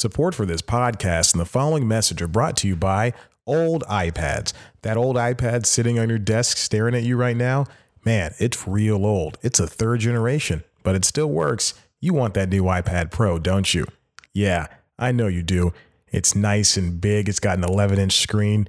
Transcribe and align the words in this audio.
Support 0.00 0.34
for 0.34 0.46
this 0.46 0.62
podcast 0.62 1.34
and 1.34 1.40
the 1.42 1.44
following 1.44 1.86
message 1.86 2.22
are 2.22 2.26
brought 2.26 2.56
to 2.56 2.66
you 2.66 2.74
by 2.74 3.12
old 3.46 3.84
iPads. 3.84 4.54
That 4.80 4.96
old 4.96 5.16
iPad 5.16 5.66
sitting 5.66 5.98
on 5.98 6.08
your 6.08 6.16
desk 6.16 6.56
staring 6.56 6.94
at 6.94 7.02
you 7.02 7.18
right 7.18 7.36
now, 7.36 7.66
man, 8.02 8.32
it's 8.38 8.66
real 8.66 9.04
old. 9.04 9.36
It's 9.42 9.60
a 9.60 9.66
third 9.66 10.00
generation, 10.00 10.64
but 10.82 10.94
it 10.94 11.04
still 11.04 11.26
works. 11.26 11.74
You 12.00 12.14
want 12.14 12.32
that 12.32 12.48
new 12.48 12.62
iPad 12.62 13.10
Pro, 13.10 13.38
don't 13.38 13.74
you? 13.74 13.84
Yeah, 14.32 14.68
I 14.98 15.12
know 15.12 15.26
you 15.26 15.42
do. 15.42 15.74
It's 16.10 16.34
nice 16.34 16.78
and 16.78 16.98
big. 16.98 17.28
It's 17.28 17.38
got 17.38 17.58
an 17.58 17.64
11 17.64 17.98
inch 17.98 18.14
screen 18.14 18.68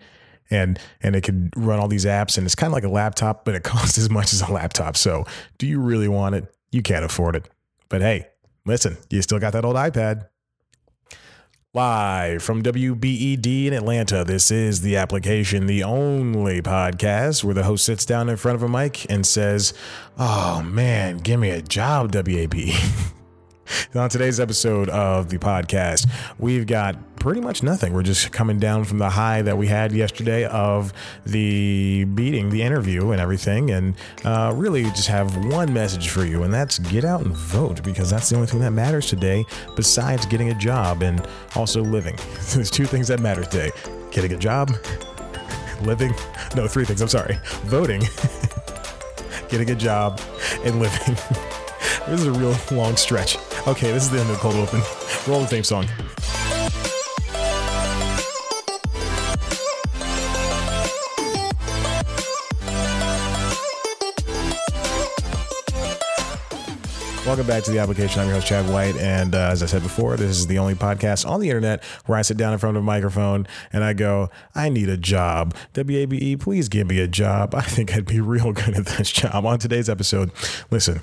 and 0.50 0.80
and 1.02 1.16
it 1.16 1.24
can 1.24 1.50
run 1.56 1.80
all 1.80 1.88
these 1.88 2.04
apps 2.04 2.38
and 2.38 2.46
it's 2.46 2.56
kind 2.56 2.72
of 2.72 2.74
like 2.74 2.84
a 2.84 2.90
laptop 2.90 3.46
but 3.46 3.56
it 3.56 3.64
costs 3.64 3.98
as 3.98 4.10
much 4.10 4.34
as 4.34 4.42
a 4.42 4.52
laptop 4.52 4.98
so 4.98 5.24
do 5.58 5.66
you 5.66 5.80
really 5.80 6.10
want 6.10 6.36
it 6.36 6.54
you 6.74 6.82
can't 6.82 7.06
afford 7.06 7.38
it 7.38 7.48
but 7.88 8.02
hey 8.02 8.28
listen 8.66 8.98
you 9.10 9.22
still 9.22 9.40
got 9.40 9.54
that 9.54 9.64
old 9.64 9.78
ipad 9.78 10.28
Live 11.74 12.44
from 12.44 12.64
WABE 12.64 13.68
in 13.68 13.72
Atlanta, 13.72 14.26
this 14.26 14.52
is 14.52 14.82
the 14.82 14.98
application, 14.98 15.68
the 15.68 15.86
only 15.86 16.62
podcast 16.62 17.46
where 17.46 17.54
the 17.54 17.64
host 17.64 17.86
sits 17.86 18.04
down 18.04 18.28
in 18.28 18.36
front 18.36 18.58
of 18.58 18.64
a 18.64 18.68
mic 18.68 19.10
and 19.10 19.26
says, 19.26 19.74
Oh 20.18 20.62
man, 20.64 21.20
give 21.20 21.40
me 21.40 21.50
a 21.50 21.62
job, 21.62 22.12
WABE. 22.12 23.14
on 23.96 24.10
today's 24.10 24.40
episode 24.40 24.90
of 24.90 25.30
the 25.30 25.38
podcast, 25.38 26.10
we've 26.40 26.66
got 26.66 26.96
pretty 27.18 27.42
much 27.42 27.62
nothing. 27.62 27.94
We're 27.94 28.04
just 28.04 28.32
coming 28.32 28.60
down 28.60 28.84
from 28.84 28.98
the 28.98 29.10
high 29.10 29.42
that 29.44 29.58
we 29.58 29.68
had 29.68 29.92
yesterday 29.92 30.46
of 30.46 30.92
the 31.26 32.06
beating, 32.06 32.50
the 32.50 32.62
interview, 32.62 33.12
and 33.12 33.22
everything, 33.22 33.72
and 33.72 33.96
uh, 34.26 34.54
really 34.56 34.84
just 34.86 35.08
have 35.08 35.46
one 35.46 35.74
message 35.74 36.10
for 36.10 36.26
you, 36.26 36.44
and 36.44 36.54
that's 36.54 36.80
get 36.80 37.06
out 37.06 37.22
and 37.22 37.36
vote 37.36 37.84
because 37.84 38.10
that's 38.10 38.30
the 38.30 38.36
only 38.36 38.48
thing 38.48 38.60
that 38.62 38.72
matters 38.72 39.08
today 39.08 39.46
besides 39.76 40.26
getting 40.26 40.50
a 40.50 40.56
job 40.56 41.04
and 41.04 41.26
also 41.56 41.82
living. 41.82 42.18
There's 42.54 42.72
two 42.72 42.86
things 42.86 43.08
that 43.10 43.20
matter 43.20 43.44
today 43.44 43.72
getting 44.12 44.34
a 44.34 44.38
job, 44.38 44.72
living. 45.84 46.14
No, 46.56 46.68
three 46.68 46.86
things. 46.86 47.02
I'm 47.02 47.08
sorry. 47.08 47.40
Voting, 47.66 48.02
getting 49.50 49.70
a 49.70 49.76
job, 49.76 50.20
and 50.66 50.80
living. 50.80 51.16
this 52.08 52.22
is 52.22 52.28
a 52.28 52.32
real 52.32 52.56
long 52.72 52.98
stretch. 52.98 53.38
Okay, 53.68 53.92
this 53.92 54.04
is 54.04 54.10
the 54.10 54.20
end 54.20 54.28
of 54.28 54.38
the 54.38 54.42
cold 54.42 54.56
open. 54.56 54.82
Roll 55.28 55.42
the 55.42 55.48
theme 55.48 55.64
song. 55.64 55.86
Welcome 67.24 67.46
back 67.46 67.64
to 67.66 67.72
the 67.72 67.78
application. 67.78 68.20
I'm 68.20 68.28
your 68.28 68.38
host, 68.38 68.48
Chad 68.48 68.68
White. 68.68 68.96
And 68.96 69.36
uh, 69.36 69.50
as 69.52 69.62
I 69.62 69.68
said 69.68 69.84
before, 69.84 70.18
this 70.18 70.32
is 70.32 70.48
the 70.48 70.58
only 70.58 70.74
podcast 70.74 71.30
on 71.30 71.40
the 71.40 71.50
internet 71.50 71.84
where 72.08 72.18
I 72.18 72.24
sit 72.24 72.38
down 72.38 72.54
in 72.54 72.58
front 72.58 72.78
of 72.78 72.82
a 72.82 72.86
microphone 72.86 73.48
and 73.72 73.84
I 73.84 73.94
go, 73.94 74.32
I 74.56 74.70
need 74.70 74.90
a 74.90 74.98
job. 74.98 75.54
WABE, 75.76 76.40
please 76.40 76.68
give 76.68 76.88
me 76.88 77.00
a 77.00 77.08
job. 77.08 77.54
I 77.54 77.62
think 77.62 77.96
I'd 77.96 78.08
be 78.08 78.20
real 78.20 78.52
good 78.54 78.76
at 78.76 78.88
this 78.88 79.12
job. 79.12 79.46
On 79.46 79.60
today's 79.60 79.88
episode, 79.88 80.32
listen, 80.72 81.02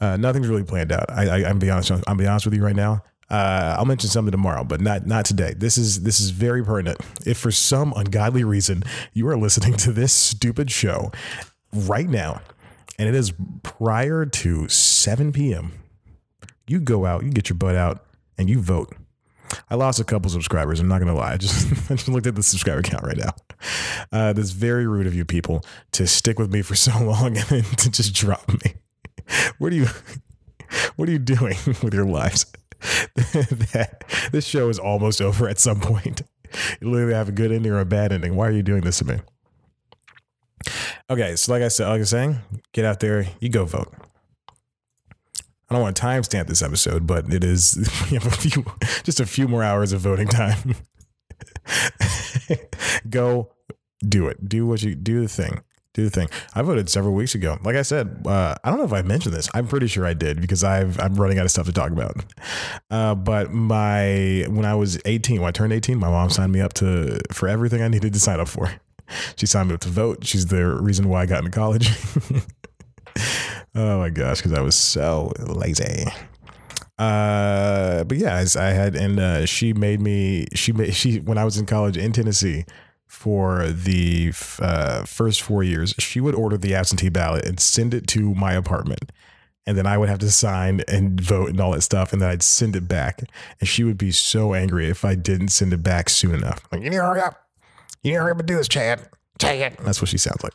uh, 0.00 0.16
nothing's 0.16 0.48
really 0.48 0.64
planned 0.64 0.92
out. 0.92 1.10
I, 1.10 1.28
I, 1.28 1.48
I'm 1.48 1.58
be 1.58 1.70
honest. 1.70 1.92
I'm 2.06 2.16
be 2.16 2.26
honest 2.26 2.46
with 2.46 2.54
you 2.54 2.64
right 2.64 2.76
now. 2.76 3.02
Uh, 3.28 3.76
I'll 3.78 3.84
mention 3.84 4.10
something 4.10 4.32
tomorrow, 4.32 4.64
but 4.64 4.80
not 4.80 5.06
not 5.06 5.24
today. 5.24 5.54
This 5.56 5.78
is 5.78 6.02
this 6.02 6.18
is 6.20 6.30
very 6.30 6.64
pertinent. 6.64 6.98
If 7.24 7.38
for 7.38 7.50
some 7.50 7.92
ungodly 7.96 8.42
reason 8.42 8.82
you 9.12 9.28
are 9.28 9.36
listening 9.36 9.74
to 9.78 9.92
this 9.92 10.12
stupid 10.12 10.70
show 10.70 11.12
right 11.72 12.08
now 12.08 12.40
and 12.98 13.08
it 13.08 13.14
is 13.14 13.32
prior 13.62 14.26
to 14.26 14.68
7 14.68 15.32
p.m., 15.32 15.72
you 16.66 16.80
go 16.80 17.06
out, 17.06 17.22
you 17.22 17.30
get 17.30 17.48
your 17.48 17.56
butt 17.56 17.74
out, 17.74 18.04
and 18.36 18.50
you 18.50 18.60
vote. 18.60 18.94
I 19.70 19.74
lost 19.74 20.00
a 20.00 20.04
couple 20.04 20.30
subscribers. 20.30 20.80
I'm 20.80 20.88
not 20.88 20.98
gonna 20.98 21.14
lie. 21.14 21.34
I 21.34 21.36
just 21.36 21.66
I 21.90 21.94
just 21.94 22.08
looked 22.08 22.26
at 22.26 22.34
the 22.34 22.42
subscriber 22.42 22.82
count 22.82 23.04
right 23.04 23.16
now. 23.16 23.34
Uh, 24.12 24.32
that's 24.32 24.50
very 24.50 24.86
rude 24.86 25.06
of 25.06 25.14
you 25.14 25.24
people 25.24 25.64
to 25.92 26.06
stick 26.06 26.38
with 26.38 26.52
me 26.52 26.62
for 26.62 26.74
so 26.74 26.92
long 27.04 27.36
and 27.36 27.46
then 27.46 27.62
to 27.62 27.90
just 27.90 28.14
drop 28.14 28.48
me. 28.64 28.74
What 29.58 29.72
are 29.72 29.76
you 29.76 29.86
What 30.96 31.08
are 31.08 31.12
you 31.12 31.18
doing 31.18 31.56
with 31.82 31.94
your 31.94 32.04
lives? 32.04 32.46
this 34.32 34.46
show 34.46 34.68
is 34.68 34.78
almost 34.78 35.20
over 35.20 35.48
at 35.48 35.58
some 35.58 35.80
point. 35.80 36.22
You 36.80 36.90
literally 36.90 37.14
have 37.14 37.28
a 37.28 37.32
good 37.32 37.52
ending 37.52 37.72
or 37.72 37.80
a 37.80 37.84
bad 37.84 38.12
ending. 38.12 38.36
Why 38.36 38.48
are 38.48 38.52
you 38.52 38.62
doing 38.62 38.82
this 38.82 38.98
to 38.98 39.04
me? 39.04 39.18
Okay, 41.08 41.36
so 41.36 41.52
like 41.52 41.62
I 41.62 41.68
said, 41.68 41.88
like 41.88 41.96
I 41.96 41.98
was 41.98 42.10
saying, 42.10 42.38
get 42.72 42.84
out 42.84 43.00
there, 43.00 43.26
you 43.40 43.48
go 43.48 43.64
vote. 43.64 43.92
I 45.68 45.74
don't 45.74 45.82
want 45.82 45.96
to 45.96 46.02
timestamp 46.02 46.48
this 46.48 46.62
episode, 46.62 47.06
but 47.06 47.32
it 47.32 47.44
is 47.44 47.76
we 48.10 48.16
have 48.16 48.26
a 48.26 48.30
few 48.30 48.64
just 49.04 49.20
a 49.20 49.26
few 49.26 49.46
more 49.46 49.62
hours 49.62 49.92
of 49.92 50.00
voting 50.00 50.28
time. 50.28 50.74
go 53.08 53.52
do 54.06 54.26
it. 54.28 54.48
Do 54.48 54.66
what 54.66 54.82
you 54.82 54.94
do 54.94 55.20
the 55.20 55.28
thing. 55.28 55.60
Do 55.92 56.04
the 56.04 56.10
thing. 56.10 56.28
I 56.54 56.62
voted 56.62 56.88
several 56.88 57.14
weeks 57.14 57.34
ago. 57.34 57.58
Like 57.64 57.74
I 57.74 57.82
said, 57.82 58.22
uh, 58.24 58.54
I 58.62 58.70
don't 58.70 58.78
know 58.78 58.84
if 58.84 58.92
I 58.92 59.02
mentioned 59.02 59.34
this. 59.34 59.48
I'm 59.54 59.66
pretty 59.66 59.88
sure 59.88 60.06
I 60.06 60.14
did 60.14 60.40
because 60.40 60.62
I've 60.62 61.00
I'm 61.00 61.16
running 61.16 61.38
out 61.38 61.44
of 61.44 61.50
stuff 61.50 61.66
to 61.66 61.72
talk 61.72 61.90
about. 61.90 62.24
Uh, 62.90 63.16
but 63.16 63.52
my 63.52 64.44
when 64.48 64.64
I 64.64 64.74
was 64.74 65.00
18, 65.04 65.40
when 65.40 65.48
I 65.48 65.50
turned 65.50 65.72
18, 65.72 65.98
my 65.98 66.08
mom 66.08 66.30
signed 66.30 66.52
me 66.52 66.60
up 66.60 66.74
to 66.74 67.20
for 67.32 67.48
everything 67.48 67.82
I 67.82 67.88
needed 67.88 68.12
to 68.12 68.20
sign 68.20 68.40
up 68.40 68.48
for. 68.48 68.72
She 69.34 69.46
signed 69.46 69.70
me 69.70 69.74
up 69.74 69.80
to 69.80 69.88
vote. 69.88 70.24
She's 70.24 70.46
the 70.46 70.64
reason 70.64 71.08
why 71.08 71.22
I 71.22 71.26
got 71.26 71.40
into 71.40 71.50
college. 71.50 71.90
oh 73.74 73.98
my 73.98 74.08
gosh, 74.08 74.36
because 74.36 74.52
I 74.52 74.60
was 74.60 74.76
so 74.76 75.32
lazy. 75.40 76.04
Uh, 76.96 78.04
but 78.04 78.18
yeah, 78.18 78.36
I, 78.36 78.60
I 78.60 78.70
had, 78.70 78.94
and 78.94 79.18
uh, 79.18 79.46
she 79.46 79.72
made 79.72 80.00
me. 80.00 80.46
She 80.54 80.70
made 80.70 80.94
she 80.94 81.18
when 81.18 81.38
I 81.38 81.44
was 81.44 81.58
in 81.58 81.66
college 81.66 81.96
in 81.96 82.12
Tennessee 82.12 82.64
for 83.10 83.68
the 83.68 84.32
uh, 84.60 85.04
first 85.04 85.42
four 85.42 85.64
years. 85.64 85.94
She 85.98 86.20
would 86.20 86.34
order 86.34 86.56
the 86.56 86.76
absentee 86.76 87.08
ballot 87.08 87.44
and 87.44 87.58
send 87.58 87.92
it 87.92 88.06
to 88.08 88.34
my 88.36 88.52
apartment. 88.52 89.10
And 89.66 89.76
then 89.76 89.84
I 89.84 89.98
would 89.98 90.08
have 90.08 90.20
to 90.20 90.30
sign 90.30 90.82
and 90.86 91.20
vote 91.20 91.50
and 91.50 91.60
all 91.60 91.72
that 91.72 91.82
stuff. 91.82 92.12
And 92.12 92.22
then 92.22 92.30
I'd 92.30 92.42
send 92.42 92.76
it 92.76 92.86
back. 92.86 93.22
And 93.58 93.68
she 93.68 93.82
would 93.82 93.98
be 93.98 94.12
so 94.12 94.54
angry 94.54 94.88
if 94.88 95.04
I 95.04 95.16
didn't 95.16 95.48
send 95.48 95.72
it 95.72 95.82
back 95.82 96.08
soon 96.08 96.36
enough. 96.36 96.62
Like, 96.70 96.82
you 96.82 96.88
need 96.88 96.96
to 96.96 97.02
hurry 97.02 97.20
up. 97.20 97.34
You 98.02 98.12
need 98.12 98.16
to 98.16 98.22
hurry 98.22 98.30
up 98.30 98.38
and 98.38 98.46
do 98.48 98.56
this, 98.56 98.68
Chad. 98.68 99.08
Chad. 99.40 99.76
That's 99.84 100.00
what 100.00 100.08
she 100.08 100.16
sounds 100.16 100.42
like. 100.44 100.54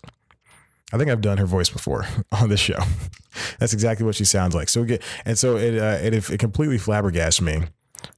I 0.93 0.97
think 0.97 1.11
I've 1.11 1.21
done 1.21 1.37
her 1.37 1.45
voice 1.45 1.69
before 1.69 2.07
on 2.31 2.47
this 2.47 2.61
show. 2.61 2.79
That's 3.59 3.73
exactly 3.73 4.05
what 4.05 4.15
she 4.15 4.25
sounds 4.25 4.55
like. 4.55 4.69
So 4.69 4.87
and 5.25 5.37
so 5.37 5.57
it, 5.57 5.77
uh, 5.77 5.99
it, 6.01 6.29
it 6.29 6.39
completely 6.39 6.77
flabbergasted 6.77 7.45
me 7.45 7.63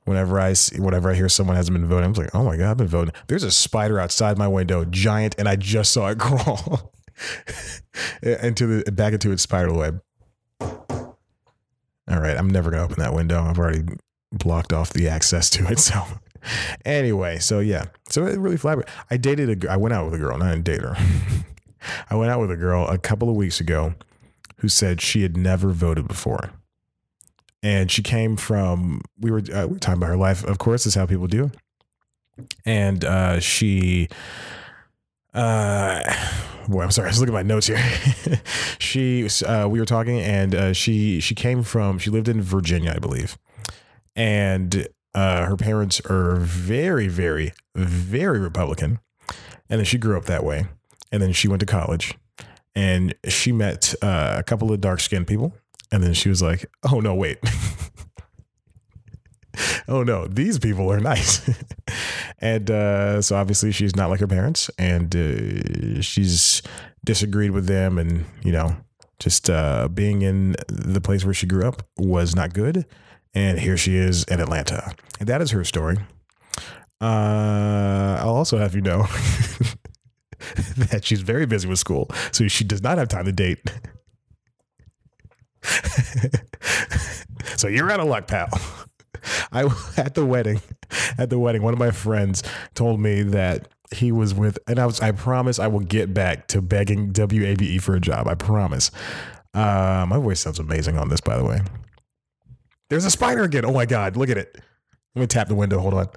whenever 0.05 0.39
I 0.39 0.53
see, 0.53 0.79
whenever 0.79 1.09
I 1.09 1.15
hear 1.15 1.29
someone 1.29 1.55
hasn't 1.55 1.77
been 1.77 1.87
voting. 1.87 2.05
I'm 2.05 2.13
like, 2.13 2.33
oh 2.33 2.43
my 2.43 2.57
god, 2.57 2.71
I've 2.71 2.77
been 2.77 2.87
voting. 2.87 3.13
There's 3.27 3.43
a 3.43 3.51
spider 3.51 3.99
outside 3.99 4.37
my 4.37 4.47
window, 4.47 4.85
giant, 4.85 5.35
and 5.37 5.47
I 5.47 5.55
just 5.55 5.91
saw 5.91 6.09
it 6.09 6.19
crawl 6.19 6.93
into 8.21 8.83
the 8.83 8.91
back 8.91 9.13
into 9.13 9.31
its 9.31 9.43
spider 9.43 9.73
web. 9.73 10.01
All 10.59 12.21
right, 12.21 12.37
I'm 12.37 12.49
never 12.49 12.71
gonna 12.71 12.83
open 12.83 12.99
that 12.99 13.13
window. 13.13 13.43
I've 13.43 13.59
already 13.59 13.83
blocked 14.31 14.73
off 14.73 14.93
the 14.93 15.07
access 15.07 15.49
to 15.51 15.67
it. 15.67 15.79
So 15.87 16.03
anyway, 16.85 17.39
so 17.39 17.59
yeah, 17.59 17.85
so 18.09 18.25
it 18.25 18.39
really 18.39 18.57
flabbergasted. 18.57 19.01
I 19.09 19.17
dated 19.17 19.65
a, 19.65 19.71
I 19.71 19.75
went 19.75 19.93
out 19.93 20.05
with 20.05 20.13
a 20.13 20.17
girl, 20.17 20.37
not 20.37 20.53
a 20.53 20.59
date 20.59 20.81
her. 20.81 20.95
I 22.09 22.15
went 22.15 22.31
out 22.31 22.39
with 22.39 22.51
a 22.51 22.55
girl 22.55 22.87
a 22.87 22.97
couple 22.97 23.29
of 23.29 23.35
weeks 23.35 23.59
ago 23.59 23.95
who 24.59 24.69
said 24.69 25.01
she 25.01 25.23
had 25.23 25.35
never 25.35 25.69
voted 25.69 26.07
before. 26.07 26.51
And 27.63 27.89
she 27.89 28.03
came 28.03 28.37
from, 28.37 29.01
we 29.19 29.31
were, 29.31 29.41
uh, 29.53 29.65
we 29.67 29.73
were 29.73 29.79
talking 29.79 29.97
about 29.97 30.09
her 30.09 30.17
life, 30.17 30.43
of 30.43 30.57
course, 30.57 30.85
is 30.85 30.95
how 30.95 31.05
people 31.05 31.27
do. 31.27 31.51
And 32.65 33.03
uh, 33.03 33.39
she, 33.39 34.09
uh, 35.33 36.03
boy, 36.67 36.83
I'm 36.83 36.91
sorry, 36.91 37.07
I 37.07 37.11
was 37.11 37.19
looking 37.19 37.33
at 37.33 37.39
my 37.39 37.43
notes 37.43 37.67
here. 37.67 37.83
she, 38.79 39.27
uh, 39.45 39.67
we 39.67 39.79
were 39.79 39.85
talking, 39.85 40.19
and 40.19 40.53
uh, 40.53 40.73
she 40.73 41.19
she 41.19 41.33
came 41.33 41.63
from, 41.63 41.97
she 41.97 42.11
lived 42.11 42.27
in 42.27 42.39
Virginia, 42.39 42.93
I 42.95 42.99
believe, 42.99 43.39
and 44.15 44.87
uh, 45.15 45.45
her 45.45 45.57
parents 45.57 45.99
are 46.01 46.35
very, 46.35 47.07
very, 47.07 47.53
very 47.73 48.39
Republican, 48.39 48.99
and 49.67 49.79
then 49.79 49.85
she 49.85 49.97
grew 49.97 50.15
up 50.15 50.25
that 50.25 50.43
way 50.43 50.67
and 51.11 51.21
then 51.21 51.33
she 51.33 51.47
went 51.47 51.59
to 51.61 51.65
college 51.65 52.13
and 52.75 53.15
she 53.27 53.51
met 53.51 53.95
uh, 54.01 54.35
a 54.37 54.43
couple 54.43 54.71
of 54.71 54.81
dark 54.81 54.99
skinned 54.99 55.27
people. 55.27 55.53
And 55.91 56.03
then 56.03 56.13
she 56.13 56.29
was 56.29 56.41
like, 56.41 56.65
oh, 56.91 56.99
no, 56.99 57.15
wait. 57.15 57.37
oh, 59.87 60.03
no, 60.03 60.27
these 60.27 60.59
people 60.59 60.91
are 60.91 60.99
nice. 60.99 61.49
and 62.39 62.69
uh, 62.69 63.21
so 63.21 63.35
obviously 63.35 63.71
she's 63.71 63.95
not 63.95 64.09
like 64.09 64.19
her 64.19 64.27
parents 64.27 64.69
and 64.77 65.15
uh, 65.15 66.01
she's 66.01 66.61
disagreed 67.05 67.51
with 67.51 67.67
them. 67.67 67.97
And, 67.97 68.25
you 68.43 68.51
know, 68.51 68.75
just 69.19 69.49
uh, 69.49 69.87
being 69.87 70.21
in 70.21 70.55
the 70.67 71.01
place 71.01 71.23
where 71.23 71.33
she 71.33 71.47
grew 71.47 71.67
up 71.67 71.83
was 71.97 72.35
not 72.35 72.53
good. 72.53 72.85
And 73.33 73.59
here 73.59 73.77
she 73.77 73.95
is 73.95 74.23
in 74.25 74.39
Atlanta. 74.39 74.93
And 75.19 75.29
that 75.29 75.41
is 75.41 75.51
her 75.51 75.63
story. 75.63 75.97
Uh, 76.99 78.17
I'll 78.19 78.35
also 78.35 78.57
have 78.57 78.73
you 78.73 78.81
know 78.81 79.03
that 80.77 81.01
she's 81.03 81.21
very 81.21 81.45
busy 81.45 81.67
with 81.67 81.77
school, 81.77 82.09
so 82.31 82.47
she 82.47 82.63
does 82.63 82.81
not 82.81 82.97
have 82.97 83.07
time 83.07 83.25
to 83.25 83.31
date. 83.31 83.59
so 87.57 87.67
you're 87.67 87.91
out 87.91 87.99
of 87.99 88.07
luck, 88.07 88.27
pal. 88.27 88.49
I 89.51 89.69
at 89.97 90.15
the 90.15 90.25
wedding, 90.25 90.61
at 91.17 91.29
the 91.29 91.39
wedding, 91.39 91.61
one 91.61 91.73
of 91.73 91.79
my 91.79 91.91
friends 91.91 92.43
told 92.75 92.99
me 92.99 93.23
that 93.23 93.67
he 93.91 94.11
was 94.11 94.33
with, 94.33 94.57
and 94.67 94.79
I 94.79 94.85
was, 94.85 94.99
I 95.01 95.11
promise 95.11 95.59
I 95.59 95.67
will 95.67 95.79
get 95.79 96.13
back 96.13 96.47
to 96.47 96.61
begging 96.61 97.13
WABE 97.13 97.81
for 97.81 97.95
a 97.95 97.99
job. 97.99 98.27
I 98.27 98.35
promise. 98.35 98.91
Uh, 99.53 100.05
my 100.07 100.17
voice 100.17 100.39
sounds 100.39 100.59
amazing 100.59 100.97
on 100.97 101.09
this, 101.09 101.21
by 101.21 101.37
the 101.37 101.43
way. 101.43 101.61
There's 102.89 103.05
a 103.05 103.11
spider 103.11 103.43
again. 103.43 103.65
Oh 103.65 103.73
my 103.73 103.85
God. 103.85 104.15
Look 104.15 104.29
at 104.29 104.37
it. 104.37 104.55
Let 105.15 105.21
me 105.21 105.27
tap 105.27 105.47
the 105.47 105.55
window. 105.55 105.79
Hold 105.79 105.93
on. 105.93 106.07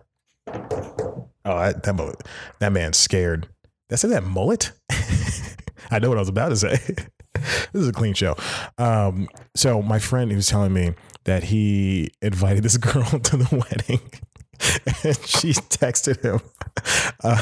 Oh, 1.45 1.59
that, 1.59 1.83
that, 1.83 1.95
mullet, 1.95 2.23
that 2.59 2.71
man's 2.73 2.99
scared. 2.99 3.49
That's 3.89 4.03
that 4.03 4.25
mullet? 4.25 4.73
I 5.91 5.99
know 5.99 6.11
what 6.11 6.19
I 6.19 6.21
was 6.21 6.29
about 6.29 6.51
to 6.51 6.57
say. 6.57 6.79
this 7.73 7.83
is 7.83 7.89
a 7.89 7.93
clean 7.93 8.15
show. 8.15 8.37
Um, 8.79 9.29
so 9.55 9.83
my 9.83 9.99
friend 9.99 10.31
he 10.31 10.37
was 10.37 10.49
telling 10.49 10.73
me 10.73 10.95
that 11.25 11.45
he 11.45 12.11
invited 12.23 12.63
this 12.63 12.77
girl 12.79 13.05
to 13.05 13.37
the 13.37 13.57
wedding. 13.57 14.01
and 15.05 15.17
she 15.25 15.53
texted 15.53 16.21
him. 16.23 16.41
Uh, 17.25 17.41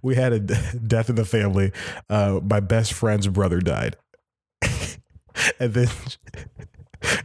we 0.00 0.14
had 0.14 0.32
a 0.32 0.38
death 0.38 1.10
in 1.10 1.16
the 1.16 1.24
family. 1.24 1.72
Uh, 2.08 2.40
my 2.42 2.60
best 2.60 2.92
friend's 2.92 3.26
brother 3.26 3.58
died, 3.58 3.96
and 5.58 5.74
then, 5.74 5.88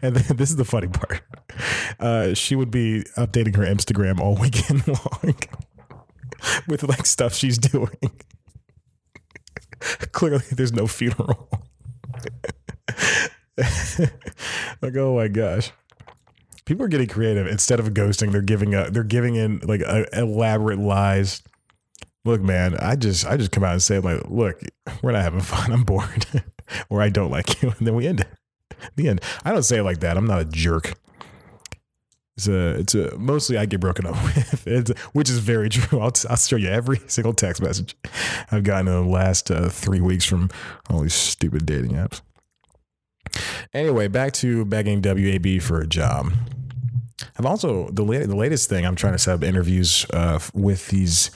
and 0.01 0.15
then 0.15 0.38
this 0.38 0.50
is 0.50 0.56
the 0.56 0.65
funny 0.65 0.88
part. 0.88 1.21
Uh, 2.00 2.33
she 2.33 2.56
would 2.56 2.71
be 2.71 3.04
updating 3.15 3.56
her 3.56 3.63
Instagram 3.63 4.19
all 4.19 4.36
weekend 4.36 4.88
long 4.88 5.36
with 6.68 6.81
like 6.83 7.06
stuff 7.06 7.36
she's 7.36 7.59
doing. 7.59 8.12
Clearly, 10.12 10.44
there's 10.51 10.74
no 10.74 10.88
funeral. 10.88 11.50
like, 14.81 14.95
oh 14.95 15.15
my 15.15 15.27
gosh. 15.27 15.71
People 16.65 16.85
are 16.85 16.89
getting 16.89 17.07
creative. 17.07 17.47
Instead 17.47 17.79
of 17.79 17.88
ghosting, 17.89 18.31
they're 18.31 18.41
giving 18.41 18.75
up. 18.75 18.94
They're 18.94 19.03
giving 19.03 19.35
in 19.35 19.59
like 19.59 19.81
elaborate 20.13 20.79
lies. 20.79 21.41
Look, 22.23 22.41
man, 22.41 22.75
I 22.77 22.95
just 22.95 23.25
I 23.25 23.35
just 23.35 23.51
come 23.51 23.63
out 23.63 23.73
and 23.73 23.81
say 23.81 24.00
like, 24.00 24.21
look, 24.29 24.62
we're 25.01 25.12
not 25.12 25.23
having 25.23 25.41
fun. 25.41 25.71
I'm 25.73 25.83
bored, 25.83 26.25
or 26.89 27.01
I 27.01 27.09
don't 27.09 27.31
like 27.31 27.62
you, 27.62 27.73
and 27.77 27.88
then 27.88 27.95
we 27.95 28.07
end 28.07 28.21
it. 28.21 28.27
The 28.95 29.09
end. 29.09 29.21
I 29.44 29.51
don't 29.51 29.63
say 29.63 29.79
it 29.79 29.83
like 29.83 30.00
that. 30.00 30.18
I'm 30.18 30.27
not 30.27 30.41
a 30.41 30.45
jerk. 30.45 30.94
It's 32.42 32.48
a, 32.48 32.80
it's 32.80 32.96
a, 32.96 33.18
mostly 33.20 33.58
I 33.58 33.68
get 33.68 33.80
broken 33.80 34.08
up 34.08 34.14
with, 34.24 34.68
it's, 34.68 34.92
which 35.14 35.30
is 35.30 35.38
very 35.38 35.70
true. 35.70 36.00
I'll, 36.00 36.12
I'll 36.28 36.36
show 36.36 36.56
you 36.56 36.70
every 36.70 37.00
single 37.08 37.34
text 37.34 37.62
message 37.62 37.96
I've 38.52 38.64
gotten 38.64 38.88
in 38.88 39.04
the 39.06 39.10
last 39.10 39.52
uh, 39.52 39.70
three 39.70 40.02
weeks 40.02 40.26
from 40.26 40.50
all 40.90 41.02
these 41.02 41.14
stupid 41.14 41.66
dating 41.68 41.92
apps. 41.92 42.22
Anyway, 43.74 44.08
back 44.08 44.34
to 44.34 44.66
begging 44.66 45.02
WABE 45.02 45.62
for 45.62 45.80
a 45.80 45.88
job. 45.88 46.34
I've 47.38 47.46
also 47.46 47.90
the 47.92 48.04
the 48.04 48.36
latest 48.36 48.68
thing 48.68 48.86
I'm 48.86 48.96
trying 48.96 49.14
to 49.14 49.20
set 49.20 49.36
up 49.36 49.44
interviews 49.44 50.08
uh, 50.12 50.40
with 50.56 50.88
these 50.88 51.30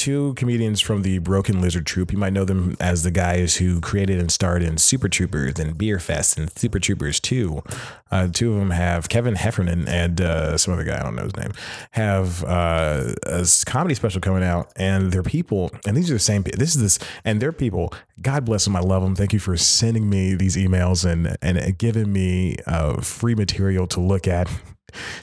two 0.00 0.32
comedians 0.32 0.80
from 0.80 1.02
the 1.02 1.18
Broken 1.18 1.60
Lizard 1.60 1.84
Troupe. 1.84 2.10
You 2.10 2.16
might 2.16 2.32
know 2.32 2.46
them 2.46 2.74
as 2.80 3.02
the 3.02 3.10
guys 3.10 3.56
who 3.56 3.82
created 3.82 4.18
and 4.18 4.32
starred 4.32 4.62
in 4.62 4.78
Super 4.78 5.10
Troopers 5.10 5.58
and 5.58 5.76
Beerfest 5.76 6.38
and 6.38 6.50
Super 6.56 6.78
Troopers 6.78 7.20
2. 7.20 7.62
Uh, 8.10 8.28
two 8.28 8.54
of 8.54 8.58
them 8.58 8.70
have 8.70 9.10
Kevin 9.10 9.34
Heffernan 9.34 9.86
and 9.86 10.22
uh, 10.22 10.56
some 10.56 10.72
other 10.72 10.84
guy, 10.84 10.98
I 10.98 11.02
don't 11.02 11.16
know 11.16 11.24
his 11.24 11.36
name, 11.36 11.52
have 11.90 12.42
uh, 12.44 13.12
a 13.26 13.46
comedy 13.66 13.94
special 13.94 14.22
coming 14.22 14.42
out. 14.42 14.72
And 14.74 15.12
their 15.12 15.22
people, 15.22 15.70
and 15.86 15.94
these 15.94 16.10
are 16.10 16.14
the 16.14 16.18
same, 16.18 16.44
this 16.44 16.74
is 16.74 16.80
this, 16.80 16.98
and 17.26 17.42
their 17.42 17.52
people, 17.52 17.92
God 18.22 18.46
bless 18.46 18.64
them. 18.64 18.76
I 18.76 18.80
love 18.80 19.02
them. 19.02 19.14
Thank 19.14 19.34
you 19.34 19.38
for 19.38 19.58
sending 19.58 20.08
me 20.08 20.34
these 20.34 20.56
emails 20.56 21.04
and, 21.04 21.36
and 21.42 21.76
giving 21.76 22.10
me 22.10 22.56
uh, 22.66 23.02
free 23.02 23.34
material 23.34 23.86
to 23.88 24.00
look 24.00 24.26
at 24.26 24.50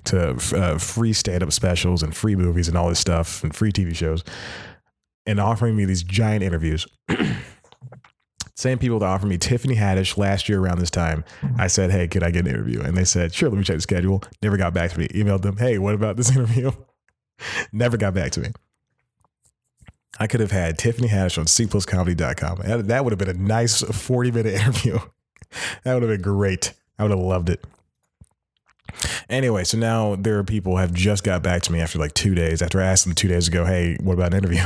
to 0.05 0.31
uh, 0.55 0.77
free 0.77 1.13
stand 1.13 1.43
up 1.43 1.51
specials 1.51 2.03
and 2.03 2.15
free 2.15 2.35
movies 2.35 2.67
and 2.67 2.77
all 2.77 2.89
this 2.89 2.99
stuff 2.99 3.43
and 3.43 3.55
free 3.55 3.71
TV 3.71 3.95
shows 3.95 4.23
and 5.25 5.39
offering 5.39 5.75
me 5.75 5.85
these 5.85 6.03
giant 6.03 6.41
interviews. 6.41 6.87
Same 8.55 8.79
people 8.79 8.97
that 8.99 9.05
offered 9.05 9.27
me 9.27 9.37
Tiffany 9.37 9.75
Haddish 9.75 10.17
last 10.17 10.49
year 10.49 10.59
around 10.59 10.79
this 10.79 10.89
time. 10.89 11.23
I 11.59 11.67
said, 11.67 11.91
Hey, 11.91 12.07
could 12.07 12.23
I 12.23 12.31
get 12.31 12.47
an 12.47 12.51
interview? 12.51 12.81
And 12.81 12.97
they 12.97 13.03
said, 13.03 13.31
Sure, 13.31 13.49
let 13.49 13.57
me 13.57 13.63
check 13.63 13.75
the 13.75 13.81
schedule. 13.81 14.23
Never 14.41 14.57
got 14.57 14.73
back 14.73 14.91
to 14.91 14.99
me. 14.99 15.07
Emailed 15.09 15.43
them, 15.43 15.57
Hey, 15.57 15.77
what 15.77 15.93
about 15.93 16.17
this 16.17 16.31
interview? 16.35 16.71
Never 17.71 17.97
got 17.97 18.15
back 18.15 18.31
to 18.31 18.39
me. 18.39 18.49
I 20.19 20.25
could 20.25 20.39
have 20.39 20.49
had 20.49 20.79
Tiffany 20.79 21.07
Haddish 21.07 21.37
on 21.37 21.45
cpluscomedy.com. 21.45 22.87
That 22.87 23.03
would 23.03 23.11
have 23.11 23.19
been 23.19 23.29
a 23.29 23.33
nice 23.33 23.83
40 23.83 24.31
minute 24.31 24.53
interview. 24.61 24.97
That 25.83 25.93
would 25.93 26.03
have 26.03 26.11
been 26.11 26.21
great. 26.21 26.73
I 26.97 27.03
would 27.03 27.11
have 27.11 27.19
loved 27.19 27.49
it. 27.49 27.63
Anyway, 29.29 29.63
so 29.63 29.77
now 29.77 30.15
there 30.15 30.37
are 30.37 30.43
people 30.43 30.77
have 30.77 30.93
just 30.93 31.23
got 31.23 31.43
back 31.43 31.61
to 31.63 31.73
me 31.73 31.81
after 31.81 31.99
like 31.99 32.13
two 32.13 32.33
days. 32.33 32.61
After 32.61 32.81
I 32.81 32.85
asked 32.85 33.03
them 33.03 33.13
two 33.13 33.27
days 33.27 33.47
ago, 33.47 33.65
hey, 33.65 33.97
what 34.01 34.13
about 34.13 34.33
an 34.33 34.39
interview? 34.39 34.63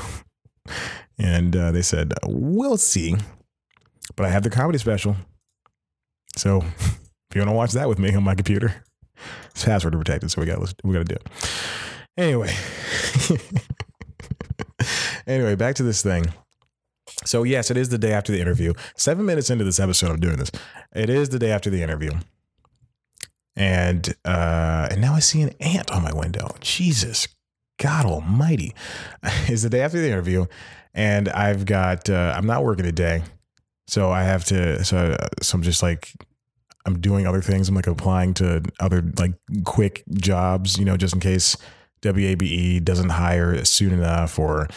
And 1.17 1.55
uh, 1.55 1.71
they 1.71 1.83
said, 1.83 2.13
we'll 2.25 2.77
see. 2.77 3.15
But 4.15 4.25
I 4.25 4.29
have 4.29 4.41
the 4.41 4.49
comedy 4.49 4.79
special. 4.79 5.15
So 6.35 6.57
if 6.79 7.35
you 7.35 7.41
want 7.41 7.49
to 7.49 7.55
watch 7.55 7.73
that 7.73 7.87
with 7.87 7.99
me 7.99 8.15
on 8.15 8.23
my 8.23 8.33
computer, 8.33 8.83
it's 9.51 9.63
password 9.63 9.93
protected. 9.93 10.31
So 10.31 10.41
we 10.41 10.47
got 10.47 10.59
we 10.83 10.93
got 10.93 11.05
to 11.05 11.13
do 11.13 11.15
it. 11.15 11.27
Anyway. 12.17 12.55
anyway, 15.27 15.55
back 15.55 15.75
to 15.75 15.83
this 15.83 16.01
thing. 16.01 16.33
So 17.23 17.43
yes, 17.43 17.69
it 17.69 17.77
is 17.77 17.89
the 17.89 17.99
day 17.99 18.13
after 18.13 18.31
the 18.31 18.41
interview. 18.41 18.73
Seven 18.97 19.23
minutes 19.25 19.51
into 19.51 19.63
this 19.63 19.79
episode, 19.79 20.09
I'm 20.09 20.19
doing 20.19 20.37
this. 20.37 20.51
It 20.95 21.09
is 21.11 21.29
the 21.29 21.37
day 21.37 21.51
after 21.51 21.69
the 21.69 21.83
interview 21.83 22.13
and 23.55 24.13
uh, 24.25 24.87
and 24.91 25.01
now 25.01 25.13
I 25.13 25.19
see 25.19 25.41
an 25.41 25.51
ant 25.59 25.91
on 25.91 26.03
my 26.03 26.13
window. 26.13 26.55
Jesus, 26.59 27.27
God 27.79 28.05
Almighty! 28.05 28.73
Is 29.49 29.63
the 29.63 29.69
day 29.69 29.81
after 29.81 29.99
the 29.99 30.07
interview, 30.07 30.45
and 30.93 31.29
I've 31.29 31.65
got 31.65 32.09
uh, 32.09 32.33
I'm 32.35 32.45
not 32.45 32.63
working 32.63 32.85
today, 32.85 33.23
so 33.87 34.11
I 34.11 34.23
have 34.23 34.45
to. 34.45 34.83
So 34.83 35.17
so 35.41 35.55
I'm 35.55 35.63
just 35.63 35.83
like 35.83 36.13
I'm 36.85 36.99
doing 36.99 37.27
other 37.27 37.41
things. 37.41 37.69
I'm 37.69 37.75
like 37.75 37.87
applying 37.87 38.33
to 38.35 38.63
other 38.79 39.03
like 39.17 39.33
quick 39.63 40.03
jobs, 40.11 40.77
you 40.77 40.85
know, 40.85 40.97
just 40.97 41.13
in 41.13 41.19
case 41.19 41.57
WABE 42.01 42.83
doesn't 42.83 43.09
hire 43.09 43.63
soon 43.65 43.93
enough, 43.93 44.39
or 44.39 44.67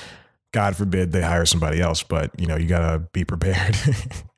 God 0.52 0.76
forbid 0.76 1.12
they 1.12 1.22
hire 1.22 1.46
somebody 1.46 1.80
else. 1.80 2.02
But 2.02 2.38
you 2.38 2.46
know, 2.46 2.56
you 2.56 2.66
gotta 2.66 2.98
be 3.12 3.24
prepared. 3.24 3.76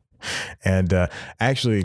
and 0.64 0.92
uh, 0.92 1.08
actually 1.40 1.84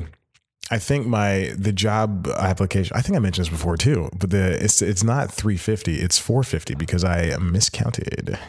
I 0.71 0.79
think 0.79 1.05
my 1.05 1.53
the 1.57 1.73
job 1.73 2.27
application. 2.27 2.95
I 2.95 3.01
think 3.01 3.17
I 3.17 3.19
mentioned 3.19 3.47
this 3.47 3.51
before 3.51 3.75
too, 3.75 4.09
but 4.17 4.29
the 4.29 4.63
it's 4.63 4.81
it's 4.81 5.03
not 5.03 5.29
350. 5.29 5.95
It's 5.95 6.17
450 6.17 6.75
because 6.75 7.03
I 7.03 7.35
miscounted. 7.37 8.39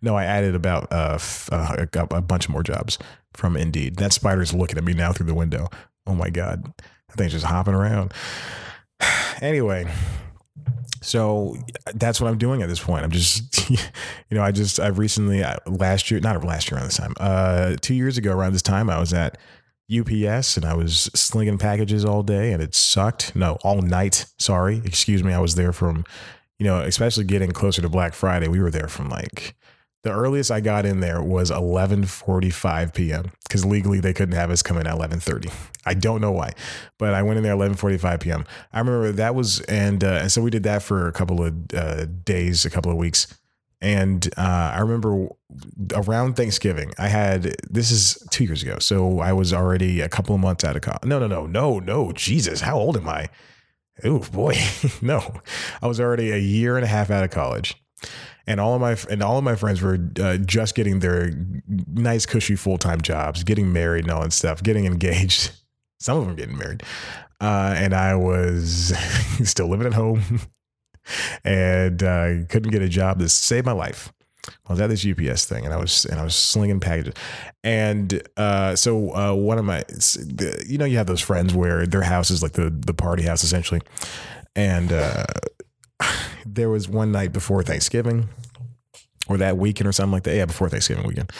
No, 0.00 0.16
I 0.16 0.24
added 0.24 0.54
about 0.54 0.92
uh, 0.92 1.18
uh, 1.52 1.86
a, 1.92 2.22
bunch 2.22 2.48
more 2.48 2.64
jobs 2.64 2.98
from 3.34 3.56
Indeed. 3.56 3.96
That 3.96 4.12
spider's 4.12 4.52
looking 4.52 4.76
at 4.76 4.82
me 4.82 4.92
now 4.92 5.12
through 5.12 5.26
the 5.26 5.34
window. 5.34 5.68
Oh 6.06 6.14
my 6.14 6.30
god, 6.30 6.64
that 6.76 7.16
thing's 7.16 7.32
just 7.32 7.44
hopping 7.44 7.74
around. 7.74 8.12
anyway, 9.40 9.86
so 11.00 11.56
that's 11.94 12.20
what 12.20 12.28
I'm 12.28 12.38
doing 12.38 12.62
at 12.62 12.68
this 12.68 12.80
point. 12.80 13.04
I'm 13.04 13.10
just, 13.10 13.70
you 13.70 13.78
know, 14.30 14.42
I 14.42 14.52
just 14.52 14.78
I've 14.80 14.98
recently 14.98 15.42
uh, 15.42 15.56
last 15.66 16.10
year, 16.10 16.20
not 16.20 16.42
last 16.44 16.70
year 16.70 16.78
around 16.78 16.86
this 16.86 16.96
time, 16.96 17.14
uh, 17.18 17.76
two 17.80 17.94
years 17.94 18.16
ago 18.16 18.32
around 18.32 18.52
this 18.52 18.62
time, 18.62 18.90
I 18.90 18.98
was 18.98 19.12
at 19.12 19.38
UPS 19.90 20.56
and 20.56 20.66
I 20.66 20.74
was 20.74 21.10
slinging 21.14 21.58
packages 21.58 22.04
all 22.04 22.22
day 22.22 22.52
and 22.52 22.62
it 22.62 22.74
sucked. 22.74 23.34
No, 23.34 23.58
all 23.62 23.80
night. 23.80 24.26
Sorry. 24.38 24.82
Excuse 24.84 25.24
me. 25.24 25.32
I 25.32 25.38
was 25.38 25.54
there 25.54 25.72
from, 25.72 26.04
you 26.58 26.64
know, 26.64 26.80
especially 26.80 27.24
getting 27.24 27.52
closer 27.52 27.80
to 27.82 27.88
Black 27.88 28.14
Friday. 28.14 28.48
We 28.48 28.60
were 28.60 28.70
there 28.70 28.88
from 28.88 29.08
like 29.08 29.54
the 30.04 30.10
earliest 30.12 30.50
I 30.50 30.60
got 30.60 30.86
in 30.86 31.00
there 31.00 31.22
was 31.22 31.50
11:45 31.50 32.94
p.m. 32.94 33.32
because 33.46 33.64
legally 33.64 34.00
they 34.00 34.12
couldn't 34.12 34.36
have 34.36 34.50
us 34.50 34.62
come 34.62 34.78
in 34.78 34.86
at 34.86 34.94
11:30. 34.94 35.52
I 35.84 35.94
don't 35.94 36.20
know 36.20 36.30
why, 36.32 36.52
but 36.98 37.14
I 37.14 37.22
went 37.22 37.38
in 37.38 37.42
there 37.42 37.54
11:45 37.54 38.20
p.m. 38.20 38.44
I 38.72 38.78
remember 38.78 39.12
that 39.12 39.34
was 39.34 39.60
and 39.62 40.04
uh, 40.04 40.20
and 40.22 40.32
so 40.32 40.40
we 40.40 40.50
did 40.50 40.62
that 40.62 40.82
for 40.82 41.08
a 41.08 41.12
couple 41.12 41.44
of 41.44 41.54
uh, 41.74 42.06
days, 42.24 42.64
a 42.64 42.70
couple 42.70 42.92
of 42.92 42.96
weeks, 42.96 43.26
and 43.80 44.28
uh, 44.36 44.72
I 44.74 44.80
remember 44.80 45.28
around 45.94 46.34
Thanksgiving, 46.34 46.92
I 46.98 47.08
had 47.08 47.54
this 47.70 47.90
is 47.90 48.18
two 48.30 48.44
years 48.44 48.62
ago. 48.62 48.78
So 48.80 49.20
I 49.20 49.32
was 49.32 49.52
already 49.52 50.00
a 50.00 50.08
couple 50.08 50.34
of 50.34 50.40
months 50.40 50.64
out 50.64 50.74
of 50.76 50.82
college. 50.82 51.04
No, 51.04 51.18
no, 51.18 51.26
no, 51.26 51.46
no, 51.46 51.78
no. 51.78 52.12
Jesus, 52.12 52.60
how 52.60 52.76
old 52.76 52.96
am 52.96 53.08
I? 53.08 53.28
Oh 54.04 54.20
boy, 54.32 54.56
no. 55.02 55.40
I 55.80 55.86
was 55.86 56.00
already 56.00 56.30
a 56.30 56.38
year 56.38 56.76
and 56.76 56.84
a 56.84 56.88
half 56.88 57.10
out 57.10 57.24
of 57.24 57.30
college. 57.30 57.76
And 58.46 58.60
all 58.60 58.74
of 58.74 58.80
my 58.80 58.96
and 59.10 59.22
all 59.22 59.38
of 59.38 59.44
my 59.44 59.56
friends 59.56 59.82
were 59.82 59.98
uh, 60.20 60.38
just 60.38 60.74
getting 60.74 61.00
their 61.00 61.30
nice, 61.86 62.26
cushy 62.26 62.56
full 62.56 62.78
time 62.78 63.00
jobs, 63.00 63.44
getting 63.44 63.72
married 63.72 64.04
and 64.04 64.12
all 64.12 64.22
that 64.22 64.32
stuff, 64.32 64.62
getting 64.62 64.86
engaged. 64.86 65.50
Some 66.00 66.16
of 66.18 66.26
them 66.26 66.36
getting 66.36 66.56
married, 66.56 66.84
uh, 67.40 67.74
and 67.76 67.92
I 67.92 68.14
was 68.14 68.96
still 69.42 69.66
living 69.66 69.88
at 69.88 69.94
home, 69.94 70.22
and 71.44 72.02
uh, 72.02 72.44
couldn't 72.48 72.70
get 72.70 72.82
a 72.82 72.88
job 72.88 73.18
to 73.18 73.28
save 73.28 73.64
my 73.64 73.72
life. 73.72 74.12
I 74.66 74.72
was 74.72 74.80
at 74.80 74.88
this 74.88 75.06
UPS 75.06 75.46
thing, 75.46 75.64
and 75.64 75.74
I 75.74 75.76
was 75.76 76.04
and 76.04 76.18
I 76.18 76.24
was 76.24 76.34
slinging 76.34 76.80
packages, 76.80 77.14
and 77.62 78.22
uh, 78.36 78.76
so 78.76 79.14
uh, 79.14 79.34
one 79.34 79.58
of 79.58 79.64
my, 79.64 79.84
you 80.66 80.78
know, 80.78 80.84
you 80.84 80.96
have 80.96 81.06
those 81.06 81.20
friends 81.20 81.54
where 81.54 81.86
their 81.86 82.02
house 82.02 82.30
is 82.30 82.42
like 82.42 82.52
the 82.52 82.70
the 82.70 82.94
party 82.94 83.24
house 83.24 83.44
essentially, 83.44 83.80
and 84.56 84.92
uh, 84.92 85.24
there 86.46 86.70
was 86.70 86.88
one 86.88 87.12
night 87.12 87.32
before 87.32 87.62
Thanksgiving 87.62 88.28
or 89.28 89.36
that 89.36 89.56
weekend 89.58 89.88
or 89.88 89.92
something 89.92 90.12
like 90.12 90.22
that. 90.24 90.36
Yeah, 90.36 90.46
before 90.46 90.68
Thanksgiving 90.68 91.06
weekend. 91.06 91.30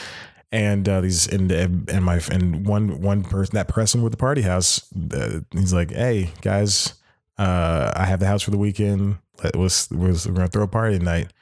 And 0.51 0.89
uh, 0.89 1.03
these 1.03 1.27
and 1.29 1.51
and 1.53 2.05
my 2.05 2.21
and 2.31 2.67
one 2.67 3.03
one 3.03 3.23
person 3.23 3.55
that 3.57 3.69
person 3.69 4.03
with 4.03 4.13
the 4.13 4.19
party 4.19 4.43
house, 4.43 4.83
uh, 5.13 5.41
he's 5.53 5.75
like, 5.75 5.91
"Hey 5.91 6.31
guys, 6.41 6.95
uh, 7.37 7.93
I 7.95 8.07
have 8.07 8.21
the 8.21 8.27
house 8.27 8.43
for 8.43 8.51
the 8.51 8.59
weekend. 8.59 9.19
Let 9.42 9.57
was 9.57 9.88
was 9.90 10.26
we're 10.26 10.35
gonna 10.35 10.49
throw 10.49 10.64
a 10.64 10.68
party 10.68 10.99
tonight." 10.99 11.33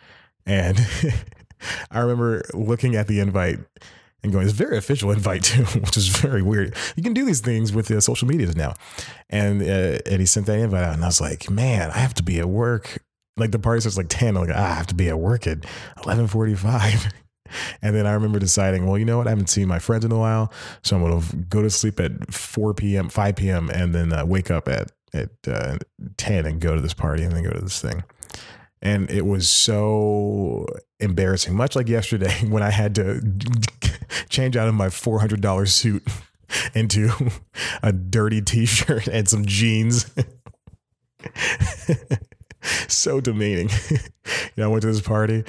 And 0.45 0.79
I 1.91 2.01
remember 2.01 2.43
looking 2.55 2.95
at 2.95 3.09
the 3.09 3.21
invite 3.21 3.59
and 4.23 4.33
going, 4.33 4.45
it's 4.45 4.53
a 4.53 4.57
very 4.57 4.77
official 4.77 5.11
invite 5.11 5.43
too, 5.45 5.65
which 5.65 5.97
is 5.97 6.09
very 6.09 6.43
weird. 6.43 6.75
You 6.97 7.03
can 7.03 7.15
do 7.15 7.25
these 7.25 7.41
things 7.41 7.73
with 7.73 7.91
uh, 7.91 8.01
social 8.01 8.29
media 8.29 8.53
now. 8.55 8.75
And 9.31 9.63
uh, 9.63 9.99
and 10.07 10.21
he 10.21 10.27
sent 10.27 10.47
that 10.47 10.59
invite 10.59 10.85
out, 10.85 10.95
and 10.95 11.03
I 11.03 11.09
was 11.09 11.21
like, 11.21 11.49
man, 11.51 11.91
I 11.91 11.99
have 11.99 12.15
to 12.15 12.23
be 12.23 12.39
at 12.39 12.49
work. 12.49 13.03
Like 13.37 13.53
the 13.53 13.59
party 13.59 13.81
starts 13.81 13.97
like 13.97 14.09
10. 14.09 14.37
I'm 14.37 14.47
like, 14.47 14.57
ah, 14.57 14.73
I 14.73 14.75
have 14.75 14.87
to 14.89 14.95
be 14.95 15.09
at 15.09 15.19
work 15.19 15.47
at 15.47 15.65
1145. 16.05 17.13
And 17.81 17.95
then 17.95 18.09
I 18.09 18.13
remember 18.13 18.41
deciding, 18.41 18.87
well, 18.87 18.99
you 18.99 19.05
know 19.05 19.19
what? 19.19 19.29
I 19.29 19.31
haven't 19.31 19.51
seen 19.51 19.69
my 19.69 19.79
friends 19.79 20.05
in 20.05 20.11
a 20.11 20.19
while. 20.19 20.53
So 20.83 20.97
I'm 20.97 21.21
to 21.21 21.37
go 21.37 21.63
to 21.63 21.71
sleep 21.71 22.01
at 22.01 22.35
4 22.35 22.75
p.m., 22.75 23.09
5 23.09 23.37
p.m., 23.37 23.71
and 23.71 23.95
then 23.95 24.13
uh, 24.13 24.27
wake 24.27 24.51
up 24.51 24.69
at, 24.69 24.91
at 25.13 25.31
uh, 25.49 25.79
10 26.17 26.47
and 26.47 26.61
go 26.61 26.75
to 26.75 26.81
this 26.81 26.95
party 26.95 27.23
and 27.23 27.33
then 27.33 27.45
go 27.45 27.51
to 27.51 27.61
this 27.61 27.81
thing. 27.81 28.05
And 28.83 29.11
it 29.11 29.25
was 29.27 29.49
so 29.49 30.67
embarrassing, 31.01 31.55
much 31.55 31.75
like 31.77 31.89
yesterday 31.89 32.35
when 32.49 32.63
I 32.63 32.71
had 32.71 32.95
to 32.97 33.21
change 34.29 34.57
out 34.57 34.69
of 34.69 34.75
my 34.75 34.89
$400 34.89 35.69
suit 35.69 36.07
into 36.75 37.11
a 37.83 37.93
dirty 37.93 38.43
t 38.43 38.67
shirt 38.67 39.07
and 39.09 39.29
some 39.29 39.45
jeans. 39.45 40.07
so 42.89 43.21
demeaning. 43.21 43.71
you 43.91 43.99
know, 44.57 44.65
I 44.65 44.69
went 44.69 44.83
to 44.83 44.89
this 44.89 45.01
party, 45.01 45.45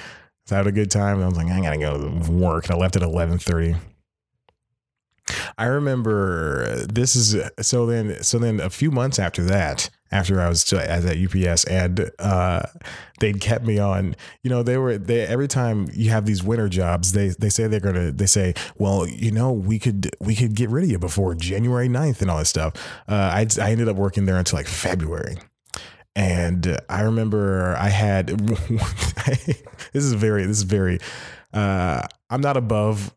I 0.51 0.55
had 0.55 0.67
a 0.67 0.71
good 0.71 0.89
time, 0.89 1.15
and 1.15 1.25
I 1.25 1.27
was 1.27 1.37
like, 1.37 1.47
I 1.47 1.61
gotta 1.61 1.77
go 1.77 1.97
to 1.97 2.31
work. 2.31 2.65
And 2.65 2.75
I 2.75 2.77
left 2.77 2.95
at 2.95 3.03
eleven 3.03 3.37
thirty. 3.37 3.75
I 5.57 5.65
remember 5.65 6.85
this 6.85 7.15
is 7.15 7.35
so 7.61 7.85
then 7.85 8.21
so 8.23 8.39
then 8.39 8.59
a 8.59 8.69
few 8.69 8.91
months 8.91 9.19
after 9.19 9.43
that, 9.45 9.89
after 10.11 10.39
I 10.39 10.47
was 10.47 10.61
still 10.61 10.79
at 10.79 11.03
UPS 11.05 11.65
and 11.65 12.09
uh, 12.19 12.63
they'd 13.19 13.41
kept 13.41 13.65
me 13.65 13.77
on, 13.77 14.15
you 14.43 14.49
know, 14.49 14.63
they 14.63 14.77
were 14.77 14.97
they 14.97 15.21
every 15.21 15.47
time 15.47 15.89
you 15.93 16.11
have 16.11 16.25
these 16.25 16.43
winter 16.43 16.69
jobs, 16.69 17.11
they 17.11 17.29
they 17.29 17.49
say 17.49 17.67
they're 17.67 17.79
gonna 17.79 18.11
they 18.11 18.25
say, 18.25 18.53
well, 18.77 19.07
you 19.07 19.31
know, 19.31 19.51
we 19.51 19.79
could 19.79 20.15
we 20.19 20.35
could 20.35 20.55
get 20.55 20.69
rid 20.69 20.85
of 20.85 20.89
you 20.89 20.99
before 20.99 21.35
January 21.35 21.89
9th 21.89 22.21
and 22.21 22.31
all 22.31 22.39
this 22.39 22.49
stuff. 22.49 22.73
Uh, 23.07 23.15
I 23.33 23.47
I 23.61 23.71
ended 23.71 23.89
up 23.89 23.97
working 23.97 24.25
there 24.25 24.37
until 24.37 24.57
like 24.57 24.67
February. 24.67 25.37
And 26.15 26.79
I 26.89 27.01
remember 27.01 27.75
I 27.77 27.89
had 27.89 28.27
this 29.93 30.03
is 30.03 30.13
very 30.13 30.45
this 30.45 30.57
is 30.57 30.63
very 30.63 30.99
uh, 31.53 32.07
I'm 32.29 32.41
not 32.41 32.57
above. 32.57 33.13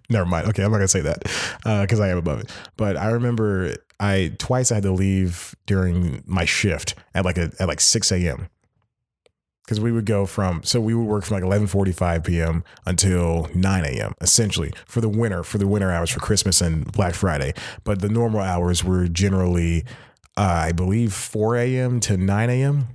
never 0.10 0.26
mind. 0.26 0.48
Okay, 0.48 0.62
I'm 0.62 0.70
not 0.70 0.78
gonna 0.78 0.88
say 0.88 1.02
that 1.02 1.22
because 1.62 2.00
uh, 2.00 2.04
I 2.04 2.08
am 2.08 2.18
above 2.18 2.40
it. 2.40 2.50
But 2.76 2.96
I 2.96 3.10
remember 3.10 3.74
I 4.00 4.32
twice 4.38 4.72
I 4.72 4.76
had 4.76 4.84
to 4.84 4.92
leave 4.92 5.54
during 5.66 6.22
my 6.26 6.44
shift 6.44 6.94
at 7.14 7.24
like 7.24 7.38
a 7.38 7.50
at 7.60 7.68
like 7.68 7.80
6 7.80 8.12
a.m. 8.12 8.48
Because 9.64 9.80
we 9.80 9.92
would 9.92 10.06
go 10.06 10.24
from 10.24 10.62
so 10.62 10.80
we 10.80 10.94
would 10.94 11.04
work 11.06 11.24
from 11.24 11.42
like 11.42 11.60
11:45 11.60 12.24
p.m. 12.24 12.64
until 12.86 13.50
9 13.54 13.84
a.m. 13.84 14.14
essentially 14.22 14.72
for 14.86 15.02
the 15.02 15.10
winter 15.10 15.42
for 15.42 15.58
the 15.58 15.66
winter 15.66 15.90
hours 15.90 16.10
for 16.10 16.20
Christmas 16.20 16.62
and 16.62 16.90
Black 16.92 17.14
Friday. 17.14 17.52
But 17.84 18.00
the 18.00 18.08
normal 18.08 18.40
hours 18.40 18.82
were 18.82 19.08
generally 19.08 19.84
uh, 20.38 20.68
I 20.68 20.72
believe 20.72 21.12
4 21.12 21.56
a.m. 21.56 22.00
to 22.00 22.16
9 22.16 22.50
a.m. 22.50 22.86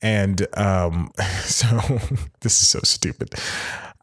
And 0.00 0.48
um, 0.58 1.12
so 1.44 1.66
this 2.40 2.60
is 2.60 2.68
so 2.68 2.80
stupid. 2.82 3.32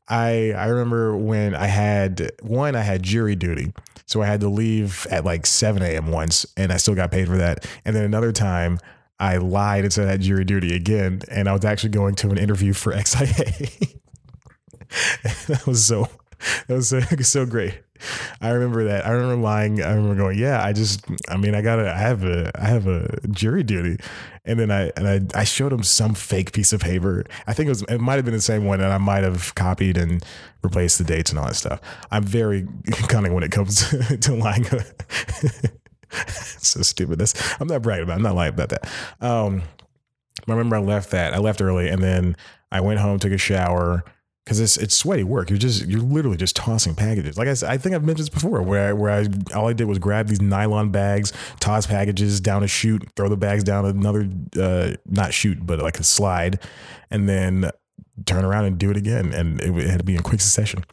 I 0.10 0.52
I 0.52 0.68
remember 0.68 1.16
when 1.16 1.56
I 1.56 1.68
had 1.68 2.32
one, 2.42 2.76
I 2.76 2.82
had 2.82 3.04
jury 3.04 3.36
duty. 3.36 3.74
So 4.06 4.24
I 4.24 4.26
had 4.26 4.42
to 4.42 4.50
leave 4.50 5.06
at 5.12 5.24
like 5.24 5.46
7 5.46 5.84
a.m. 5.84 6.08
once 6.08 6.46
and 6.58 6.72
I 6.72 6.78
still 6.78 6.96
got 6.96 7.12
paid 7.12 7.28
for 7.28 7.38
that. 7.38 7.68
And 7.86 7.96
then 7.96 8.04
another 8.04 8.32
time 8.32 8.80
I 9.20 9.38
lied 9.38 9.84
and 9.84 9.94
said 9.94 10.08
I 10.08 10.12
had 10.12 10.22
jury 10.22 10.46
duty 10.46 10.76
again. 10.76 11.22
And 11.30 11.48
I 11.48 11.54
was 11.54 11.64
actually 11.64 11.92
going 11.92 12.16
to 12.16 12.32
an 12.32 12.40
interview 12.40 12.74
for 12.74 12.92
XIA. 12.92 14.00
that 15.48 15.68
was 15.68 15.86
so 15.86 16.08
that 16.68 16.76
was 16.76 16.90
so, 16.90 17.00
so 17.22 17.46
great. 17.46 17.80
I 18.42 18.50
remember 18.50 18.86
that. 18.86 19.06
I 19.06 19.12
remember 19.12 19.36
lying. 19.36 19.82
I 19.82 19.94
remember 19.94 20.16
going, 20.16 20.38
yeah, 20.38 20.64
I 20.64 20.74
just, 20.74 21.06
I 21.28 21.38
mean, 21.38 21.56
I 21.56 21.62
gotta, 21.62 21.92
I 21.92 21.98
have 21.98 22.24
a, 22.24 22.52
I 22.60 22.66
have 22.66 22.88
a 22.88 23.20
jury 23.30 23.64
duty. 23.64 23.98
And 24.46 24.60
then 24.60 24.72
I, 24.72 24.92
and 24.96 25.08
I, 25.08 25.40
I 25.40 25.44
showed 25.44 25.72
him 25.72 25.84
some 25.84 26.16
fake 26.16 26.54
piece 26.54 26.74
of 26.74 26.82
paper. 26.82 27.26
I 27.46 27.54
think 27.54 27.68
it 27.68 27.70
was, 27.70 27.84
it 27.84 28.00
might've 28.00 28.26
been 28.26 28.34
the 28.34 28.42
same 28.42 28.66
one 28.66 28.80
that 28.80 28.92
I 28.92 28.98
might 28.98 29.24
have 29.24 29.54
copied 29.56 29.98
and 29.98 30.24
replaced 30.64 30.98
the 30.98 31.04
dates 31.04 31.30
and 31.30 31.40
all 31.40 31.46
that 31.46 31.56
stuff. 31.56 31.82
I'm 32.12 32.24
very 32.24 32.68
cunning 33.08 33.34
when 33.34 33.44
it 33.44 33.52
comes 33.52 33.90
to, 33.90 34.18
to 34.22 34.36
lying. 34.36 34.66
so 36.36 36.82
stupid. 36.82 37.20
That's, 37.20 37.62
I'm 37.62 37.68
not 37.68 37.82
bragging 37.82 38.04
about 38.04 38.14
it. 38.14 38.18
I'm 38.18 38.24
not 38.24 38.36
lying 38.36 38.54
about 38.54 38.70
that. 38.70 38.90
Um, 39.22 39.62
I 40.48 40.52
remember 40.52 40.78
I 40.78 40.80
left 40.80 41.12
that, 41.12 41.34
I 41.34 41.38
left 41.38 41.62
early 41.62 41.90
and 41.90 42.02
then 42.02 42.36
I 42.72 42.82
went 42.82 43.00
home, 43.00 43.20
took 43.20 43.32
a 43.32 43.38
shower, 43.38 44.04
because 44.50 44.60
it's 44.60 44.78
it's 44.78 44.96
sweaty 44.96 45.24
work. 45.24 45.52
You're 45.52 45.60
just 45.60 45.86
you're 45.86 46.02
literally 46.02 46.36
just 46.36 46.56
tossing 46.56 46.96
packages. 46.96 47.38
Like 47.38 47.48
I 47.48 47.74
I 47.74 47.78
think 47.78 47.94
I've 47.94 48.04
mentioned 48.04 48.30
this 48.30 48.30
before, 48.30 48.64
where 48.64 48.90
I, 48.90 48.94
where 48.94 49.12
I 49.12 49.28
all 49.56 49.70
I 49.70 49.74
did 49.74 49.86
was 49.86 50.00
grab 50.00 50.28
these 50.28 50.42
nylon 50.42 50.90
bags, 50.90 51.32
toss 51.60 51.86
packages 51.86 52.42
down 52.42 52.64
a 52.64 52.68
chute, 52.68 53.08
throw 53.16 53.30
the 53.30 53.38
bags 53.38 53.64
down 53.64 53.86
another 53.86 54.28
uh, 54.60 54.94
not 55.06 55.36
chute, 55.36 55.64
but 55.68 55.78
like 55.78 56.00
a 56.00 56.04
slide, 56.04 56.64
and 57.12 57.30
then 57.30 57.70
turn 58.26 58.44
around 58.44 58.66
and 58.66 58.80
do 58.80 58.90
it 58.90 58.98
again. 58.98 59.36
And 59.36 59.62
it, 59.62 59.70
it 59.70 59.88
had 59.88 60.00
to 60.00 60.04
be 60.04 60.16
in 60.16 60.24
quick 60.24 60.42
succession. 60.42 60.84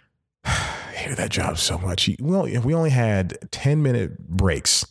I 0.46 0.50
hated 0.94 1.18
that 1.18 1.28
job 1.28 1.58
so 1.58 1.76
much. 1.76 2.08
Well, 2.18 2.44
we 2.44 2.72
only 2.72 2.88
had 2.88 3.36
ten 3.50 3.82
minute 3.82 4.18
breaks, 4.18 4.86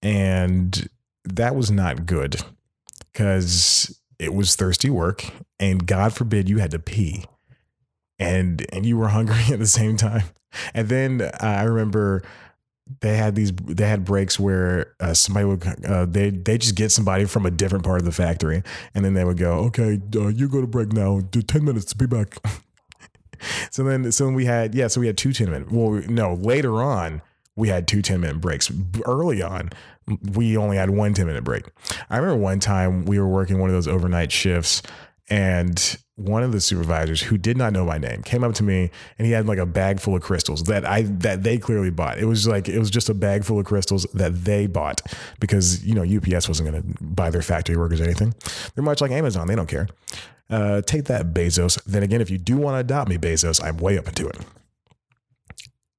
and 0.00 0.88
that 1.24 1.54
was 1.54 1.70
not 1.70 2.06
good 2.06 2.42
because 3.12 4.00
it 4.22 4.34
was 4.34 4.56
thirsty 4.56 4.90
work 4.90 5.24
and 5.58 5.86
God 5.86 6.12
forbid 6.12 6.48
you 6.48 6.58
had 6.58 6.70
to 6.70 6.78
pee 6.78 7.24
and 8.18 8.64
and 8.72 8.86
you 8.86 8.96
were 8.96 9.08
hungry 9.18 9.42
at 9.52 9.58
the 9.58 9.66
same 9.66 9.96
time. 9.96 10.24
And 10.74 10.88
then 10.88 11.22
uh, 11.22 11.30
I 11.40 11.62
remember 11.62 12.22
they 13.00 13.16
had 13.16 13.34
these 13.34 13.52
they 13.52 13.88
had 13.88 14.04
breaks 14.04 14.38
where 14.38 14.94
uh, 15.00 15.14
somebody 15.14 15.46
would 15.46 15.84
uh, 15.86 16.04
they 16.04 16.30
they 16.30 16.58
just 16.58 16.74
get 16.74 16.90
somebody 16.90 17.24
from 17.24 17.46
a 17.46 17.50
different 17.50 17.84
part 17.84 18.00
of 18.00 18.04
the 18.04 18.12
factory 18.12 18.62
and 18.94 19.04
then 19.04 19.14
they 19.14 19.24
would 19.24 19.38
go 19.38 19.52
okay 19.60 20.00
uh, 20.16 20.28
you 20.28 20.48
go 20.48 20.60
to 20.60 20.66
break 20.66 20.92
now 20.92 21.20
do 21.20 21.40
10 21.40 21.64
minutes 21.64 21.86
to 21.86 21.96
be 21.96 22.06
back 22.06 22.36
so 23.70 23.84
then 23.84 24.10
so 24.12 24.26
then 24.26 24.34
we 24.34 24.44
had 24.44 24.74
yeah 24.74 24.88
so 24.88 25.00
we 25.00 25.06
had 25.06 25.16
two 25.16 25.32
10 25.32 25.50
minute 25.50 25.72
well 25.72 26.02
no 26.08 26.34
later 26.34 26.82
on 26.82 27.22
we 27.56 27.68
had 27.68 27.86
two 27.86 28.02
10 28.02 28.20
minute 28.20 28.40
breaks 28.40 28.70
early 29.06 29.42
on 29.42 29.70
we 30.34 30.56
only 30.56 30.76
had 30.76 30.90
one 30.90 31.14
10 31.14 31.26
minute 31.26 31.44
break. 31.44 31.64
I 32.10 32.18
remember 32.18 32.42
one 32.42 32.60
time 32.60 33.04
we 33.04 33.18
were 33.18 33.28
working 33.28 33.58
one 33.58 33.70
of 33.70 33.74
those 33.74 33.88
overnight 33.88 34.32
shifts 34.32 34.82
and 35.28 35.96
one 36.16 36.42
of 36.42 36.52
the 36.52 36.60
supervisors 36.60 37.22
who 37.22 37.38
did 37.38 37.56
not 37.56 37.72
know 37.72 37.84
my 37.84 37.96
name 37.96 38.22
came 38.22 38.44
up 38.44 38.52
to 38.54 38.62
me 38.62 38.90
and 39.18 39.26
he 39.26 39.32
had 39.32 39.46
like 39.46 39.58
a 39.58 39.66
bag 39.66 39.98
full 39.98 40.14
of 40.14 40.22
crystals 40.22 40.64
that 40.64 40.84
I 40.84 41.02
that 41.02 41.42
they 41.42 41.58
clearly 41.58 41.90
bought. 41.90 42.18
It 42.18 42.26
was 42.26 42.46
like 42.46 42.68
it 42.68 42.78
was 42.78 42.90
just 42.90 43.08
a 43.08 43.14
bag 43.14 43.44
full 43.44 43.58
of 43.58 43.64
crystals 43.64 44.06
that 44.14 44.44
they 44.44 44.66
bought 44.66 45.00
because 45.40 45.84
you 45.84 45.94
know 45.94 46.02
UPS 46.02 46.48
wasn't 46.48 46.70
going 46.70 46.82
to 46.82 47.04
buy 47.04 47.30
their 47.30 47.42
factory 47.42 47.76
workers 47.76 48.00
anything. 48.00 48.34
They're 48.74 48.84
much 48.84 49.00
like 49.00 49.10
Amazon; 49.10 49.46
they 49.46 49.56
don't 49.56 49.68
care. 49.68 49.88
Uh, 50.50 50.82
take 50.82 51.04
that, 51.04 51.32
Bezos. 51.32 51.82
Then 51.84 52.02
again, 52.02 52.20
if 52.20 52.28
you 52.28 52.36
do 52.36 52.58
want 52.58 52.74
to 52.74 52.80
adopt 52.80 53.08
me, 53.08 53.16
Bezos, 53.16 53.62
I'm 53.64 53.78
way 53.78 53.96
up 53.96 54.06
into 54.06 54.26
it 54.28 54.36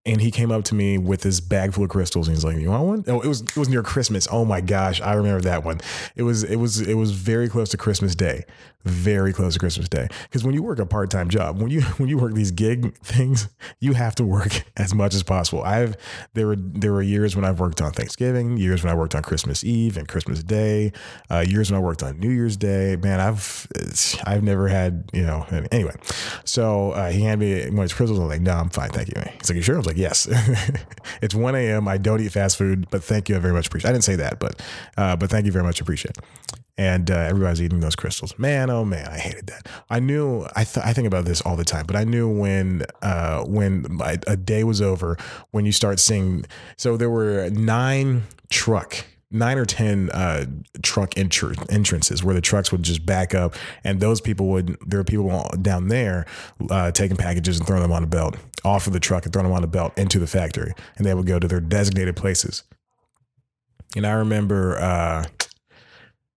and 0.05 0.19
he 0.19 0.31
came 0.31 0.51
up 0.51 0.65
to 0.65 0.75
me 0.75 0.97
with 0.97 1.21
this 1.21 1.39
bag 1.39 1.73
full 1.73 1.83
of 1.83 1.89
crystals 1.89 2.27
and 2.27 2.35
he's 2.35 2.43
like, 2.43 2.57
"You 2.57 2.69
want 2.69 2.83
one?" 2.83 3.03
Oh, 3.07 3.21
it 3.21 3.27
was 3.27 3.41
it 3.41 3.57
was 3.57 3.69
near 3.69 3.83
Christmas. 3.83 4.27
Oh 4.31 4.43
my 4.45 4.61
gosh, 4.61 5.01
I 5.01 5.13
remember 5.13 5.41
that 5.41 5.63
one. 5.63 5.79
It 6.15 6.23
was 6.23 6.43
it 6.43 6.57
was 6.57 6.81
it 6.81 6.95
was 6.95 7.11
very 7.11 7.47
close 7.47 7.69
to 7.69 7.77
Christmas 7.77 8.15
Day, 8.15 8.43
very 8.85 9.33
close 9.33 9.53
to 9.53 9.59
Christmas 9.59 9.87
Day. 9.87 10.07
Because 10.23 10.43
when 10.43 10.53
you 10.53 10.63
work 10.63 10.79
a 10.79 10.85
part 10.85 11.09
time 11.09 11.29
job, 11.29 11.61
when 11.61 11.71
you 11.71 11.81
when 11.97 12.09
you 12.09 12.17
work 12.17 12.33
these 12.33 12.51
gig 12.51 12.95
things, 12.97 13.49
you 13.79 13.93
have 13.93 14.15
to 14.15 14.23
work 14.23 14.63
as 14.77 14.93
much 14.93 15.13
as 15.13 15.23
possible. 15.23 15.63
I've 15.63 15.95
there 16.33 16.47
were 16.47 16.57
there 16.57 16.91
were 16.91 17.01
years 17.01 17.35
when 17.35 17.45
I've 17.45 17.59
worked 17.59 17.81
on 17.81 17.91
Thanksgiving, 17.91 18.57
years 18.57 18.83
when 18.83 18.91
I 18.91 18.95
worked 18.95 19.15
on 19.15 19.23
Christmas 19.23 19.63
Eve 19.63 19.97
and 19.97 20.07
Christmas 20.07 20.43
Day, 20.43 20.91
uh, 21.29 21.45
years 21.47 21.71
when 21.71 21.79
I 21.79 21.83
worked 21.83 22.03
on 22.03 22.19
New 22.19 22.31
Year's 22.31 22.57
Day. 22.57 22.95
Man, 22.97 23.19
I've 23.19 23.67
I've 24.25 24.43
never 24.43 24.67
had 24.67 25.09
you 25.13 25.23
know 25.23 25.45
anyway. 25.71 25.95
So 26.43 26.91
uh, 26.91 27.09
he 27.09 27.21
handed 27.21 27.45
me 27.45 27.69
one 27.69 27.79
of 27.79 27.83
his 27.83 27.93
crystals. 27.93 28.19
I'm 28.19 28.27
like, 28.27 28.41
no, 28.41 28.53
I'm 28.53 28.69
fine, 28.69 28.89
thank 28.89 29.09
you. 29.09 29.21
He's 29.39 29.49
like, 29.49 29.55
you 29.55 29.61
sure? 29.61 29.75
I 29.75 29.77
was 29.77 29.87
like, 29.87 29.97
yes. 29.97 30.27
it's 31.21 31.35
1 31.35 31.55
a.m. 31.55 31.87
I 31.87 31.97
don't 31.97 32.21
eat 32.21 32.31
fast 32.31 32.57
food, 32.57 32.89
but 32.89 33.03
thank 33.03 33.29
you. 33.29 33.35
I 33.35 33.39
very 33.39 33.53
much 33.53 33.67
appreciate. 33.67 33.89
I 33.89 33.93
didn't 33.93 34.03
say 34.03 34.15
that, 34.17 34.39
but 34.39 34.61
uh, 34.97 35.15
but 35.15 35.29
thank 35.29 35.45
you 35.45 35.51
very 35.51 35.63
much. 35.63 35.81
Appreciate. 35.81 36.17
And 36.77 37.11
uh, 37.11 37.15
everybody's 37.15 37.61
eating 37.61 37.79
those 37.79 37.95
crystals. 37.95 38.37
Man, 38.37 38.69
oh 38.69 38.83
man, 38.83 39.07
I 39.07 39.17
hated 39.17 39.47
that. 39.47 39.67
I 39.89 39.99
knew 39.99 40.47
I 40.55 40.63
th- 40.63 40.85
I 40.85 40.93
think 40.93 41.07
about 41.07 41.25
this 41.25 41.41
all 41.41 41.55
the 41.55 41.65
time, 41.65 41.85
but 41.85 41.95
I 41.95 42.03
knew 42.03 42.29
when 42.29 42.83
uh, 43.01 43.43
when 43.43 43.99
a 44.27 44.37
day 44.37 44.63
was 44.63 44.81
over, 44.81 45.17
when 45.51 45.65
you 45.65 45.71
start 45.71 45.99
seeing. 45.99 46.45
So 46.77 46.97
there 46.97 47.09
were 47.09 47.49
nine 47.49 48.23
truck 48.49 49.05
nine 49.33 49.57
or 49.57 49.65
ten 49.65 50.11
uh, 50.11 50.45
truck 50.83 51.11
entr- 51.11 51.65
entrances 51.71 52.23
where 52.23 52.35
the 52.35 52.41
trucks 52.41 52.71
would 52.71 52.83
just 52.83 53.05
back 53.05 53.33
up, 53.33 53.55
and 53.83 53.99
those 53.99 54.21
people 54.21 54.47
would 54.47 54.77
there 54.85 54.99
are 54.99 55.03
people 55.03 55.49
down 55.61 55.87
there 55.89 56.25
uh, 56.69 56.91
taking 56.91 57.17
packages 57.17 57.57
and 57.57 57.67
throwing 57.67 57.81
them 57.81 57.91
on 57.91 58.03
a 58.03 58.07
belt 58.07 58.37
off 58.63 58.87
of 58.87 58.93
the 58.93 58.99
truck 58.99 59.25
and 59.25 59.33
throwing 59.33 59.47
them 59.47 59.55
on 59.55 59.63
a 59.63 59.67
belt 59.67 59.97
into 59.97 60.19
the 60.19 60.27
factory, 60.27 60.73
and 60.95 61.05
they 61.05 61.13
would 61.13 61.25
go 61.25 61.39
to 61.39 61.47
their 61.47 61.59
designated 61.59 62.15
places. 62.15 62.63
And 63.95 64.07
I 64.07 64.11
remember, 64.11 64.79
uh, 64.79 65.25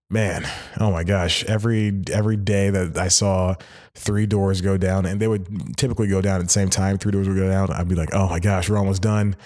man, 0.08 0.46
oh 0.78 0.90
my 0.90 1.04
gosh, 1.04 1.44
every 1.44 2.02
every 2.12 2.36
day 2.36 2.70
that 2.70 2.96
I 2.96 3.08
saw 3.08 3.54
three 3.94 4.26
doors 4.26 4.60
go 4.60 4.76
down, 4.76 5.06
and 5.06 5.20
they 5.20 5.28
would 5.28 5.76
typically 5.76 6.08
go 6.08 6.20
down 6.20 6.40
at 6.40 6.46
the 6.46 6.52
same 6.52 6.70
time. 6.70 6.98
Three 6.98 7.12
doors 7.12 7.28
would 7.28 7.36
go 7.36 7.48
down. 7.48 7.70
I'd 7.70 7.88
be 7.88 7.94
like, 7.94 8.14
oh 8.14 8.28
my 8.28 8.40
gosh, 8.40 8.68
we're 8.68 8.78
almost 8.78 9.02
done. 9.02 9.36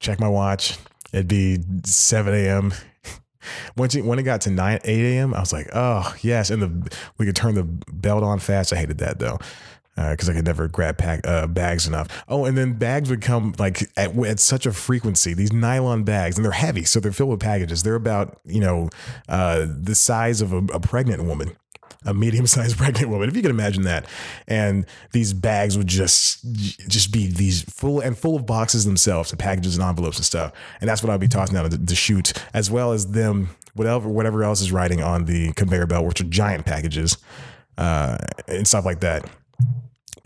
Check 0.00 0.20
my 0.20 0.28
watch. 0.28 0.78
It'd 1.12 1.28
be 1.28 1.58
7 1.84 2.34
a.m. 2.34 2.74
Once 3.76 3.96
when 3.96 4.18
it 4.18 4.24
got 4.24 4.40
to 4.42 4.50
9, 4.50 4.80
8 4.84 5.16
a.m., 5.16 5.32
I 5.32 5.40
was 5.40 5.52
like, 5.52 5.68
oh, 5.72 6.14
yes. 6.20 6.50
And 6.50 6.60
the 6.60 6.98
we 7.16 7.26
could 7.26 7.36
turn 7.36 7.54
the 7.54 7.62
belt 7.62 8.24
on 8.24 8.38
fast. 8.38 8.72
I 8.72 8.76
hated 8.76 8.98
that 8.98 9.18
though 9.18 9.38
because 9.96 10.28
uh, 10.28 10.32
I 10.32 10.34
could 10.34 10.44
never 10.44 10.68
grab 10.68 10.98
pack, 10.98 11.26
uh, 11.26 11.46
bags 11.46 11.86
enough. 11.86 12.08
Oh, 12.28 12.44
and 12.44 12.56
then 12.56 12.74
bags 12.74 13.08
would 13.10 13.22
come 13.22 13.54
like 13.58 13.82
at, 13.96 14.16
at, 14.16 14.40
such 14.40 14.66
a 14.66 14.72
frequency. 14.72 15.34
These 15.34 15.52
nylon 15.52 16.04
bags, 16.04 16.36
and 16.36 16.44
they're 16.44 16.52
heavy, 16.52 16.84
so 16.84 17.00
they're 17.00 17.12
filled 17.12 17.30
with 17.30 17.40
packages. 17.40 17.82
They're 17.82 17.94
about 17.94 18.38
you 18.44 18.60
know 18.60 18.90
uh, 19.28 19.66
the 19.68 19.94
size 19.94 20.40
of 20.40 20.52
a, 20.52 20.58
a 20.72 20.80
pregnant 20.80 21.24
woman 21.24 21.56
a 22.06 22.14
medium-sized 22.14 22.76
pregnant 22.78 23.08
woman, 23.08 23.28
if 23.28 23.36
you 23.36 23.42
can 23.42 23.50
imagine 23.50 23.82
that. 23.82 24.06
And 24.46 24.86
these 25.12 25.32
bags 25.32 25.76
would 25.76 25.86
just 25.88 26.44
just 26.88 27.12
be 27.12 27.26
these 27.26 27.62
full 27.62 28.00
and 28.00 28.16
full 28.16 28.36
of 28.36 28.46
boxes 28.46 28.84
themselves, 28.84 29.30
and 29.30 29.38
packages 29.38 29.76
and 29.76 29.86
envelopes 29.86 30.16
and 30.16 30.24
stuff. 30.24 30.52
And 30.80 30.88
that's 30.88 31.02
what 31.02 31.10
I'd 31.10 31.20
be 31.20 31.28
tossing 31.28 31.56
out 31.56 31.66
of 31.66 31.86
the, 31.86 31.94
chute, 31.94 32.32
as 32.54 32.70
well 32.70 32.92
as 32.92 33.08
them 33.08 33.50
whatever 33.74 34.08
whatever 34.08 34.44
else 34.44 34.60
is 34.60 34.72
riding 34.72 35.02
on 35.02 35.24
the 35.24 35.52
conveyor 35.52 35.86
belt, 35.86 36.06
which 36.06 36.20
are 36.20 36.24
giant 36.24 36.64
packages 36.64 37.18
uh, 37.76 38.16
and 38.48 38.66
stuff 38.66 38.84
like 38.84 39.00
that. 39.00 39.28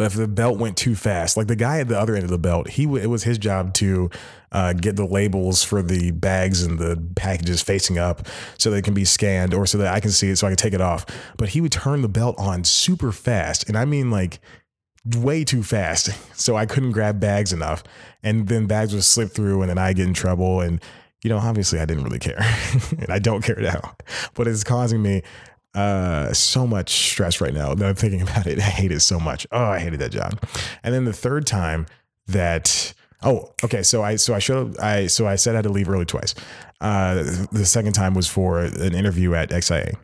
If 0.01 0.15
the 0.15 0.29
belt 0.29 0.59
went 0.59 0.77
too 0.77 0.95
fast, 0.95 1.37
like 1.37 1.47
the 1.47 1.57
guy 1.57 1.81
at 1.81 1.89
the 1.89 1.99
other 1.99 2.15
end 2.15 2.25
of 2.25 2.31
the 2.31 2.39
belt, 2.39 2.71
he 2.71 2.85
it 2.85 3.09
was 3.09 3.25
his 3.25 3.39
job 3.39 3.75
to 3.75 4.11
uh, 4.53 4.73
get 4.73 4.97
the 4.97 5.05
labels 5.05 5.63
for 5.63 5.83
the 5.83 6.11
bags 6.11 6.63
and 6.63 6.79
the 6.79 7.03
packages 7.17 7.63
facing 7.63 7.99
up 7.99 8.27
so 8.59 8.71
they 8.71 8.83
can 8.83 8.95
be 8.95 9.05
scanned 9.05 9.55
or 9.55 9.67
so 9.67 9.79
that 9.79 9.95
I 9.95 10.01
can 10.01 10.11
see 10.11 10.31
it 10.31 10.37
so 10.37 10.47
I 10.47 10.51
can 10.51 10.57
take 10.57 10.75
it 10.75 10.81
off. 10.81 11.07
But 11.37 11.51
he 11.51 11.61
would 11.61 11.73
turn 11.73 12.03
the 12.03 12.09
belt 12.09 12.37
on 12.39 12.65
super 12.65 13.13
fast, 13.13 13.69
and 13.69 13.77
I 13.77 13.85
mean 13.85 14.11
like 14.11 14.41
way 15.17 15.45
too 15.45 15.63
fast, 15.63 16.11
so 16.39 16.57
I 16.57 16.67
couldn't 16.67 16.93
grab 16.93 17.21
bags 17.21 17.53
enough, 17.53 17.85
and 18.23 18.49
then 18.49 18.67
bags 18.67 18.95
would 18.95 19.05
slip 19.05 19.31
through, 19.31 19.63
and 19.63 19.71
then 19.71 19.79
I 19.79 19.93
get 19.93 20.07
in 20.07 20.15
trouble 20.15 20.61
and 20.61 20.81
you 21.23 21.29
know, 21.29 21.39
obviously 21.39 21.79
I 21.79 21.85
didn't 21.85 22.05
really 22.05 22.19
care 22.19 22.41
and 22.99 23.11
I 23.11 23.19
don't 23.19 23.43
care 23.43 23.61
now, 23.61 23.95
but 24.35 24.49
it's 24.49 24.65
causing 24.65 25.03
me 25.03 25.23
uh 25.75 26.33
so 26.33 26.67
much 26.67 26.91
stress 26.91 27.41
right 27.41 27.55
now 27.55 27.75
that 27.75 27.89
I'm 27.89 27.95
thinking 27.95 28.23
about 28.29 28.47
it. 28.47 28.59
I 28.59 28.63
hate 28.63 28.93
it 28.93 29.01
so 29.01 29.21
much. 29.21 29.47
Oh, 29.53 29.65
I 29.65 29.79
hated 29.79 30.01
that 30.01 30.13
job. 30.13 30.41
And 30.83 30.95
then 30.95 31.05
the 31.05 31.13
third 31.13 31.47
time 31.47 31.87
that 32.27 32.93
oh, 33.23 33.53
okay, 33.63 33.83
so 33.83 34.03
I 34.03 34.17
so 34.17 34.35
I 34.35 34.39
showed 34.39 34.79
I 34.79 35.07
so 35.07 35.27
I 35.27 35.37
said 35.37 35.55
I 35.55 35.59
had 35.59 35.65
to 35.65 35.71
leave 35.73 35.89
early 35.89 36.07
twice. 36.07 36.35
Uh 36.81 37.15
the 37.53 37.67
second 37.67 37.93
time 37.93 38.15
was 38.15 38.27
for 38.29 38.61
an 38.61 38.95
interview 38.95 39.35
at 39.35 39.51
XIA. 39.51 39.95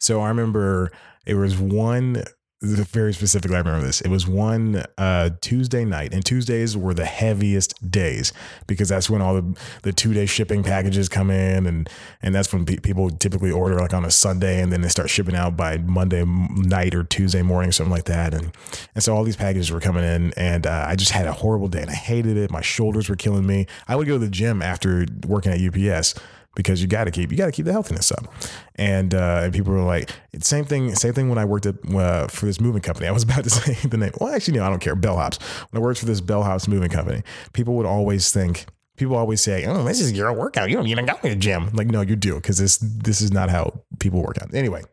So 0.00 0.20
I 0.20 0.28
remember 0.28 0.90
it 1.26 1.34
was 1.34 1.56
one 1.58 2.24
very 2.64 3.12
specifically, 3.12 3.56
I 3.56 3.60
remember 3.60 3.86
this. 3.86 4.00
It 4.00 4.08
was 4.08 4.26
one 4.26 4.84
uh, 4.98 5.30
Tuesday 5.40 5.84
night, 5.84 6.12
and 6.12 6.24
Tuesdays 6.24 6.76
were 6.76 6.94
the 6.94 7.04
heaviest 7.04 7.90
days 7.90 8.32
because 8.66 8.88
that's 8.88 9.08
when 9.08 9.20
all 9.20 9.34
the, 9.34 9.58
the 9.82 9.92
two 9.92 10.12
day 10.12 10.26
shipping 10.26 10.62
packages 10.62 11.08
come 11.08 11.30
in, 11.30 11.66
and 11.66 11.88
and 12.22 12.34
that's 12.34 12.52
when 12.52 12.64
pe- 12.64 12.76
people 12.76 13.10
typically 13.10 13.50
order 13.50 13.76
like 13.76 13.94
on 13.94 14.04
a 14.04 14.10
Sunday, 14.10 14.60
and 14.60 14.72
then 14.72 14.80
they 14.80 14.88
start 14.88 15.10
shipping 15.10 15.34
out 15.34 15.56
by 15.56 15.78
Monday 15.78 16.24
night 16.24 16.94
or 16.94 17.04
Tuesday 17.04 17.42
morning, 17.42 17.72
something 17.72 17.92
like 17.92 18.04
that. 18.04 18.34
And 18.34 18.52
and 18.94 19.04
so 19.04 19.14
all 19.14 19.24
these 19.24 19.36
packages 19.36 19.70
were 19.70 19.80
coming 19.80 20.04
in, 20.04 20.32
and 20.36 20.66
uh, 20.66 20.86
I 20.88 20.96
just 20.96 21.12
had 21.12 21.26
a 21.26 21.32
horrible 21.32 21.68
day, 21.68 21.82
and 21.82 21.90
I 21.90 21.94
hated 21.94 22.36
it. 22.36 22.50
My 22.50 22.62
shoulders 22.62 23.08
were 23.08 23.16
killing 23.16 23.46
me. 23.46 23.66
I 23.88 23.96
would 23.96 24.06
go 24.06 24.14
to 24.14 24.24
the 24.24 24.30
gym 24.30 24.62
after 24.62 25.06
working 25.26 25.52
at 25.52 25.60
UPS 25.60 26.14
because 26.54 26.80
you 26.80 26.88
got 26.88 27.04
to 27.04 27.10
keep 27.10 27.30
you 27.30 27.38
got 27.38 27.46
to 27.46 27.52
keep 27.52 27.66
the 27.66 27.72
healthiness 27.72 28.12
up. 28.12 28.32
And 28.76 29.14
uh, 29.14 29.50
people 29.50 29.72
were 29.72 29.82
like, 29.82 30.10
same 30.40 30.64
thing, 30.64 30.94
same 30.94 31.12
thing 31.12 31.28
when 31.28 31.38
I 31.38 31.44
worked 31.44 31.66
at 31.66 31.76
uh, 31.94 32.28
for 32.28 32.46
this 32.46 32.60
moving 32.60 32.82
company. 32.82 33.06
I 33.06 33.12
was 33.12 33.22
about 33.24 33.44
to 33.44 33.50
say 33.50 33.74
the 33.86 33.96
name. 33.96 34.12
Well, 34.20 34.34
actually, 34.34 34.58
no, 34.58 34.64
I 34.64 34.70
don't 34.70 34.80
care. 34.80 34.96
Bellhops. 34.96 35.42
When 35.70 35.82
I 35.82 35.84
worked 35.84 36.00
for 36.00 36.06
this 36.06 36.20
Bellhops 36.20 36.68
moving 36.68 36.90
company, 36.90 37.22
people 37.52 37.74
would 37.76 37.86
always 37.86 38.30
think. 38.32 38.66
People 38.96 39.16
always 39.16 39.40
say, 39.40 39.64
"Oh, 39.64 39.82
this 39.82 40.00
is 40.00 40.12
your 40.12 40.32
workout. 40.32 40.70
You 40.70 40.76
don't 40.76 40.86
even 40.86 41.04
go 41.04 41.16
to 41.16 41.28
the 41.28 41.34
gym." 41.34 41.70
Like, 41.72 41.88
no, 41.88 42.02
you 42.02 42.14
do 42.14 42.36
because 42.36 42.58
this 42.58 42.78
this 42.78 43.20
is 43.20 43.32
not 43.32 43.50
how 43.50 43.82
people 43.98 44.22
work 44.22 44.40
out. 44.40 44.54
Anyway, 44.54 44.84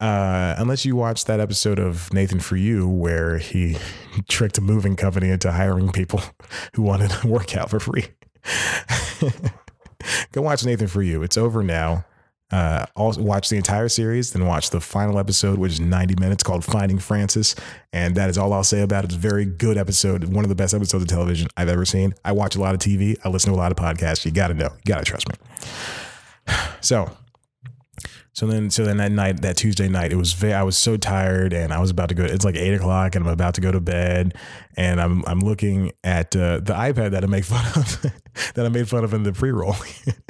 uh, 0.00 0.54
unless 0.56 0.84
you 0.84 0.94
watched 0.94 1.26
that 1.26 1.40
episode 1.40 1.80
of 1.80 2.12
Nathan 2.12 2.38
for 2.38 2.54
You 2.56 2.88
where 2.88 3.38
he 3.38 3.76
tricked 4.28 4.56
a 4.58 4.60
moving 4.60 4.94
company 4.94 5.30
into 5.30 5.50
hiring 5.50 5.90
people 5.90 6.20
who 6.74 6.82
wanted 6.82 7.10
to 7.10 7.26
work 7.26 7.56
out 7.56 7.70
for 7.70 7.80
free. 7.80 8.06
Go 10.38 10.42
watch 10.42 10.64
Nathan 10.64 10.86
for 10.86 11.02
You. 11.02 11.24
It's 11.24 11.36
over 11.36 11.64
now. 11.64 12.04
Uh, 12.52 12.86
also 12.94 13.20
watch 13.20 13.48
the 13.48 13.56
entire 13.56 13.88
series, 13.88 14.32
then 14.32 14.46
watch 14.46 14.70
the 14.70 14.78
final 14.80 15.18
episode, 15.18 15.58
which 15.58 15.72
is 15.72 15.80
90 15.80 16.14
minutes 16.20 16.44
called 16.44 16.64
Finding 16.64 17.00
Francis. 17.00 17.56
And 17.92 18.14
that 18.14 18.30
is 18.30 18.38
all 18.38 18.52
I'll 18.52 18.62
say 18.62 18.82
about 18.82 19.02
it. 19.02 19.06
It's 19.06 19.16
a 19.16 19.18
very 19.18 19.44
good 19.44 19.76
episode, 19.76 20.32
one 20.32 20.44
of 20.44 20.48
the 20.48 20.54
best 20.54 20.74
episodes 20.74 21.02
of 21.02 21.08
television 21.08 21.48
I've 21.56 21.68
ever 21.68 21.84
seen. 21.84 22.14
I 22.24 22.30
watch 22.30 22.54
a 22.54 22.60
lot 22.60 22.76
of 22.76 22.80
TV, 22.80 23.18
I 23.24 23.30
listen 23.30 23.52
to 23.52 23.56
a 23.56 23.60
lot 23.60 23.72
of 23.72 23.78
podcasts. 23.78 24.24
You 24.24 24.30
got 24.30 24.46
to 24.46 24.54
know, 24.54 24.68
you 24.76 24.94
got 24.94 24.98
to 24.98 25.04
trust 25.04 25.28
me. 25.28 25.34
So, 26.80 27.10
so 28.32 28.46
then, 28.46 28.70
so 28.70 28.84
then 28.84 28.98
that 28.98 29.10
night, 29.10 29.42
that 29.42 29.56
Tuesday 29.56 29.88
night, 29.88 30.12
it 30.12 30.16
was 30.16 30.32
very, 30.32 30.52
I 30.52 30.62
was 30.62 30.76
so 30.76 30.96
tired 30.96 31.52
and 31.52 31.72
I 31.72 31.80
was 31.80 31.90
about 31.90 32.08
to 32.10 32.14
go, 32.14 32.24
it's 32.24 32.44
like 32.44 32.56
eight 32.56 32.74
o'clock 32.74 33.14
and 33.14 33.26
I'm 33.26 33.32
about 33.32 33.54
to 33.54 33.60
go 33.60 33.72
to 33.72 33.80
bed 33.80 34.34
and 34.76 35.00
I'm, 35.00 35.24
I'm 35.26 35.40
looking 35.40 35.92
at 36.04 36.36
uh, 36.36 36.60
the 36.60 36.74
iPad 36.74 37.10
that 37.12 37.24
I 37.24 37.26
make 37.26 37.44
fun 37.46 37.64
of, 37.74 38.02
that 38.54 38.64
I 38.64 38.68
made 38.68 38.88
fun 38.88 39.04
of 39.04 39.12
in 39.12 39.24
the 39.24 39.32
pre-roll. 39.32 39.74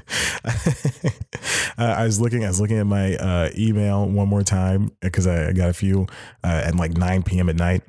I 1.78 2.04
was 2.04 2.20
looking, 2.20 2.44
I 2.44 2.48
was 2.48 2.60
looking 2.60 2.78
at 2.78 2.86
my 2.86 3.16
uh, 3.16 3.50
email 3.56 4.08
one 4.08 4.28
more 4.28 4.42
time 4.42 4.92
because 5.00 5.26
I, 5.26 5.48
I, 5.48 5.52
got 5.52 5.68
a 5.68 5.74
few 5.74 6.06
uh, 6.42 6.62
at 6.64 6.74
like 6.74 6.96
9 6.96 7.22
PM 7.24 7.48
at 7.48 7.56
night. 7.56 7.82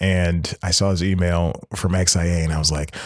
And 0.00 0.52
I 0.62 0.72
saw 0.72 0.90
his 0.90 1.04
email 1.04 1.54
from 1.76 1.92
XIA 1.92 2.42
and 2.42 2.52
I 2.52 2.58
was 2.58 2.72
like, 2.72 2.96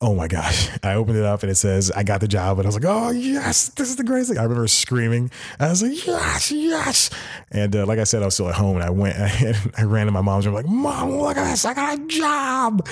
oh 0.00 0.14
my 0.14 0.28
gosh. 0.28 0.68
I 0.82 0.94
opened 0.94 1.18
it 1.18 1.24
up 1.24 1.42
and 1.42 1.50
it 1.50 1.56
says, 1.56 1.90
I 1.90 2.02
got 2.02 2.20
the 2.20 2.28
job. 2.28 2.58
And 2.58 2.66
I 2.66 2.68
was 2.68 2.74
like, 2.74 2.84
oh, 2.86 3.10
yes, 3.10 3.68
this 3.70 3.88
is 3.88 3.96
the 3.96 4.04
greatest 4.04 4.30
thing. 4.30 4.38
I 4.38 4.42
remember 4.42 4.66
screaming. 4.68 5.30
I 5.58 5.68
was 5.68 5.82
like, 5.82 6.06
yes, 6.06 6.50
yes. 6.50 7.10
And 7.50 7.74
uh, 7.74 7.86
like 7.86 7.98
I 7.98 8.04
said, 8.04 8.22
I 8.22 8.26
was 8.26 8.34
still 8.34 8.48
at 8.48 8.54
home 8.54 8.76
and 8.76 8.84
I 8.84 8.90
went, 8.90 9.16
and 9.16 9.72
I 9.78 9.82
ran 9.82 10.06
to 10.06 10.12
my 10.12 10.20
mom's 10.20 10.46
room, 10.46 10.54
like, 10.54 10.66
mom, 10.66 11.10
look 11.10 11.36
at 11.36 11.50
this. 11.50 11.64
I 11.64 11.74
got 11.74 11.98
a 11.98 12.06
job. 12.06 12.86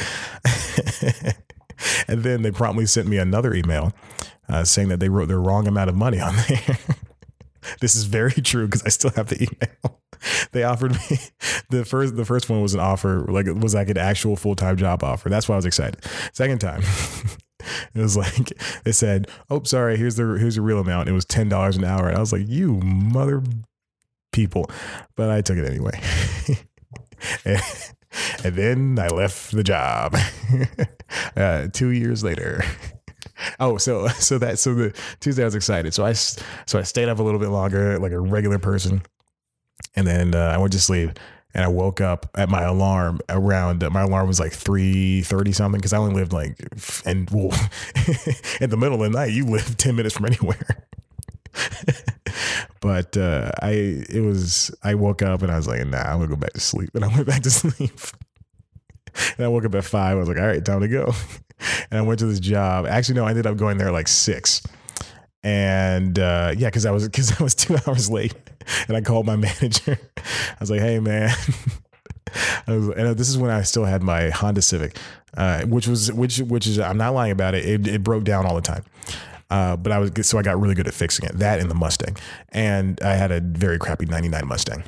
and 2.09 2.23
then 2.23 2.43
they 2.43 2.51
promptly 2.51 2.87
sent 2.87 3.09
me 3.09 3.19
another 3.19 3.55
email 3.55 3.93
uh, 4.49 4.65
saying 4.65 4.89
that 4.89 5.01
they 5.01 5.09
wrote 5.09 5.29
the 5.29 5.39
wrong 5.39 5.67
amount 5.67 5.91
of 5.91 5.97
money 5.97 6.21
on 6.21 6.35
there. 6.49 6.79
this 7.81 7.95
is 7.95 8.05
very 8.05 8.33
true 8.33 8.67
because 8.67 8.83
I 8.83 8.89
still 8.89 9.11
have 9.11 9.29
the 9.29 9.43
email. 9.43 10.01
They 10.53 10.63
offered 10.63 10.93
me 10.93 11.19
the 11.71 11.85
first 11.85 12.17
the 12.17 12.25
first 12.25 12.49
one 12.49 12.61
was 12.61 12.75
an 12.75 12.81
offer 12.81 13.27
like 13.29 13.47
it 13.47 13.57
was 13.57 13.75
like 13.75 13.89
an 13.89 13.99
actual 13.99 14.37
full-time 14.37 14.77
job 14.77 15.03
offer. 15.03 15.29
That's 15.29 15.49
why 15.49 15.55
I 15.55 15.57
was 15.57 15.67
excited. 15.67 16.05
Second 16.33 16.61
time 16.61 16.83
it 17.95 18.01
was 18.01 18.17
like 18.17 18.53
they 18.85 18.93
said, 18.93 19.29
"Oh, 19.51 19.63
sorry, 19.63 19.97
here's 19.97 20.17
the 20.17 20.25
here's 20.39 20.57
your 20.57 20.65
real 20.65 20.81
amount." 20.81 21.09
It 21.09 21.13
was 21.13 21.25
ten 21.25 21.49
dollars 21.49 21.77
an 21.77 21.85
hour, 21.85 22.09
and 22.09 22.17
I 22.17 22.21
was 22.21 22.33
like, 22.33 22.47
"You 22.47 22.75
mother 22.81 23.43
people," 24.33 24.71
but 25.17 25.31
I 25.31 25.41
took 25.41 25.57
it 25.57 25.69
anyway. 25.69 26.01
and, 27.45 27.63
and, 28.45 28.55
then 28.55 28.99
I 28.99 29.09
left 29.09 29.53
the 29.53 29.65
job. 29.65 30.17
uh, 31.37 31.69
two 31.73 31.91
years 31.91 32.23
later. 32.23 32.63
Oh, 33.59 33.79
so 33.79 34.09
so 34.09 34.39
that 34.39 34.59
so 34.59 34.75
the 34.75 34.95
Tuesday 35.21 35.43
I 35.43 35.47
was 35.47 35.55
excited. 35.55 35.95
So 35.95 36.05
I 36.05 36.13
so 36.13 36.43
I 36.75 36.83
stayed 36.83 37.09
up 37.09 37.19
a 37.19 37.23
little 37.23 37.41
bit 37.41 37.49
longer, 37.49 37.99
like 37.99 38.13
a 38.13 38.21
regular 38.21 38.59
person, 38.59 39.03
and 39.97 40.07
then 40.07 40.35
uh, 40.35 40.53
I 40.55 40.59
went 40.59 40.73
to 40.73 40.81
sleep. 40.81 41.19
And 41.57 41.63
I 41.63 41.69
woke 41.69 42.01
up 42.01 42.29
at 42.35 42.49
my 42.49 42.63
alarm 42.63 43.21
around. 43.29 43.85
Uh, 43.85 43.91
my 43.91 44.03
alarm 44.03 44.27
was 44.27 44.41
like 44.41 44.53
three 44.53 45.23
thirty 45.23 45.53
something 45.53 45.79
because 45.79 45.93
I 45.93 45.99
only 45.99 46.13
lived 46.13 46.33
like 46.33 46.59
and 47.07 47.31
well, 47.31 47.57
in 48.61 48.71
the 48.71 48.77
middle 48.77 49.01
of 49.01 49.13
the 49.13 49.17
night. 49.17 49.33
You 49.33 49.47
live 49.47 49.77
ten 49.77 49.95
minutes 49.95 50.17
from 50.17 50.27
anywhere. 50.27 50.85
but 52.81 53.17
uh, 53.17 53.53
I 53.63 53.71
it 54.11 54.25
was 54.25 54.75
I 54.83 54.97
woke 54.97 55.23
up 55.23 55.43
and 55.43 55.53
I 55.53 55.57
was 55.57 55.69
like, 55.69 55.87
nah, 55.87 55.99
I'm 55.99 56.19
gonna 56.19 56.27
go 56.27 56.35
back 56.35 56.55
to 56.55 56.61
sleep. 56.61 56.91
And 56.95 57.05
I 57.05 57.09
went 57.09 57.25
back 57.25 57.43
to 57.43 57.51
sleep. 57.51 58.01
and 59.37 59.45
I 59.45 59.49
woke 59.49 59.65
up 59.65 59.77
at 59.77 59.85
five. 59.85 60.17
I 60.17 60.19
was 60.19 60.29
like, 60.29 60.39
all 60.39 60.47
right, 60.47 60.65
time 60.65 60.81
to 60.81 60.89
go. 60.89 61.13
and 61.91 62.01
I 62.01 62.03
went 62.03 62.19
to 62.19 62.27
this 62.27 62.41
job. 62.41 62.87
Actually, 62.87 63.15
no, 63.15 63.27
I 63.27 63.31
ended 63.31 63.47
up 63.47 63.57
going 63.57 63.79
there 63.79 63.93
like 63.93 64.09
six. 64.09 64.61
And 65.45 66.19
uh, 66.19 66.55
yeah, 66.57 66.69
because 66.69 66.87
I 66.87 66.91
was 66.91 67.05
because 67.09 67.39
I 67.39 67.43
was 67.45 67.55
two 67.55 67.77
hours 67.87 68.11
late, 68.11 68.35
and 68.89 68.97
I 68.97 69.03
called 69.03 69.27
my 69.27 69.37
manager. 69.37 69.99
I 70.17 70.57
was 70.59 70.71
like, 70.71 70.81
"Hey, 70.81 70.99
man," 70.99 71.31
was, 72.67 72.89
and 72.89 73.17
this 73.17 73.29
is 73.29 73.39
when 73.39 73.51
I 73.51 73.63
still 73.63 73.85
had 73.85 74.03
my 74.03 74.31
Honda 74.31 74.63
Civic, 74.63 74.97
uh, 75.37 75.63
which 75.67 75.87
was 75.87 76.11
which 76.13 76.39
which 76.39 76.67
is 76.67 76.81
I'm 76.81 76.97
not 76.97 77.15
lying 77.15 77.31
about 77.31 77.55
it. 77.55 77.65
It, 77.65 77.87
it 77.87 78.03
broke 78.03 78.25
down 78.25 78.47
all 78.47 78.55
the 78.55 78.63
time. 78.63 78.85
Uh, 79.51 79.77
but 79.77 79.93
I 79.93 79.99
was 79.99 80.11
so 80.23 80.39
I 80.39 80.43
got 80.43 80.59
really 80.59 80.75
good 80.75 80.89
at 80.89 80.95
fixing 80.95 81.29
it. 81.29 81.39
That 81.39 81.61
in 81.61 81.69
the 81.69 81.75
Mustang, 81.75 82.17
and 82.49 83.01
I 83.03 83.15
had 83.15 83.31
a 83.31 83.41
very 83.41 83.79
crappy 83.79 84.07
'99 84.07 84.49
Mustang 84.49 84.83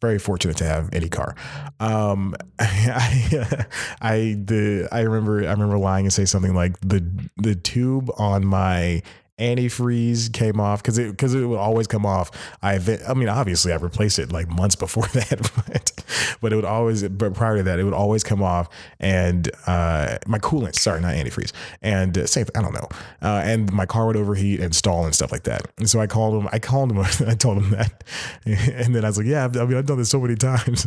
very 0.00 0.18
fortunate 0.18 0.56
to 0.58 0.64
have 0.64 0.90
any 0.92 1.08
car. 1.08 1.34
Um, 1.80 2.34
I, 2.58 3.64
I, 4.02 4.36
the, 4.38 4.86
I 4.92 5.00
remember, 5.00 5.46
I 5.48 5.50
remember 5.50 5.78
lying 5.78 6.04
and 6.04 6.12
say 6.12 6.26
something 6.26 6.54
like 6.54 6.78
the, 6.80 7.02
the 7.38 7.54
tube 7.54 8.10
on 8.18 8.44
my 8.44 9.02
antifreeze 9.38 10.32
came 10.32 10.60
off 10.60 10.80
because 10.80 10.96
it 10.96 11.10
because 11.10 11.34
it 11.34 11.44
would 11.44 11.58
always 11.58 11.86
come 11.86 12.06
off. 12.06 12.30
I 12.62 12.78
I 13.08 13.14
mean 13.14 13.28
obviously 13.28 13.72
I 13.72 13.76
replaced 13.76 14.18
it 14.18 14.30
like 14.30 14.48
months 14.48 14.76
before 14.84 15.06
that, 15.08 15.50
but 15.56 15.92
but 16.40 16.52
it 16.52 16.56
would 16.56 16.64
always 16.64 17.02
but 17.08 17.34
prior 17.34 17.56
to 17.56 17.62
that 17.64 17.78
it 17.78 17.84
would 17.84 17.94
always 17.94 18.22
come 18.22 18.42
off 18.42 18.68
and 19.00 19.50
uh, 19.66 20.18
my 20.26 20.38
coolant 20.38 20.76
sorry 20.76 21.00
not 21.00 21.14
antifreeze 21.14 21.52
and 21.82 22.16
uh, 22.16 22.26
same 22.26 22.46
I 22.54 22.62
don't 22.62 22.74
know 22.74 22.88
uh, 23.22 23.42
and 23.44 23.72
my 23.72 23.86
car 23.86 24.06
would 24.06 24.16
overheat 24.16 24.60
and 24.60 24.74
stall 24.74 25.04
and 25.04 25.14
stuff 25.14 25.32
like 25.32 25.44
that. 25.44 25.62
And 25.78 25.90
so 25.90 26.00
I 26.00 26.06
called 26.06 26.40
him 26.40 26.48
I 26.52 26.58
called 26.58 26.92
him 26.92 26.98
I 27.26 27.34
told 27.34 27.58
him 27.58 27.70
that 27.70 28.04
and 28.46 28.94
then 28.94 29.04
I 29.04 29.08
was 29.08 29.18
like 29.18 29.26
yeah 29.26 29.44
I 29.44 29.64
mean 29.64 29.76
I've 29.76 29.86
done 29.86 29.98
this 29.98 30.10
so 30.10 30.20
many 30.20 30.36
times. 30.36 30.86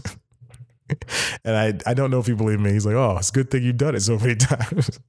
And 1.43 1.55
I, 1.55 1.89
I 1.89 1.93
don't 1.93 2.11
know 2.11 2.19
if 2.19 2.27
he 2.27 2.33
believed 2.33 2.61
me. 2.61 2.71
He's 2.71 2.85
like, 2.85 2.95
oh, 2.95 3.17
it's 3.17 3.29
a 3.29 3.33
good 3.33 3.51
thing 3.51 3.63
you've 3.63 3.77
done 3.77 3.95
it 3.95 4.01
so 4.01 4.17
many 4.17 4.35
times. 4.35 4.99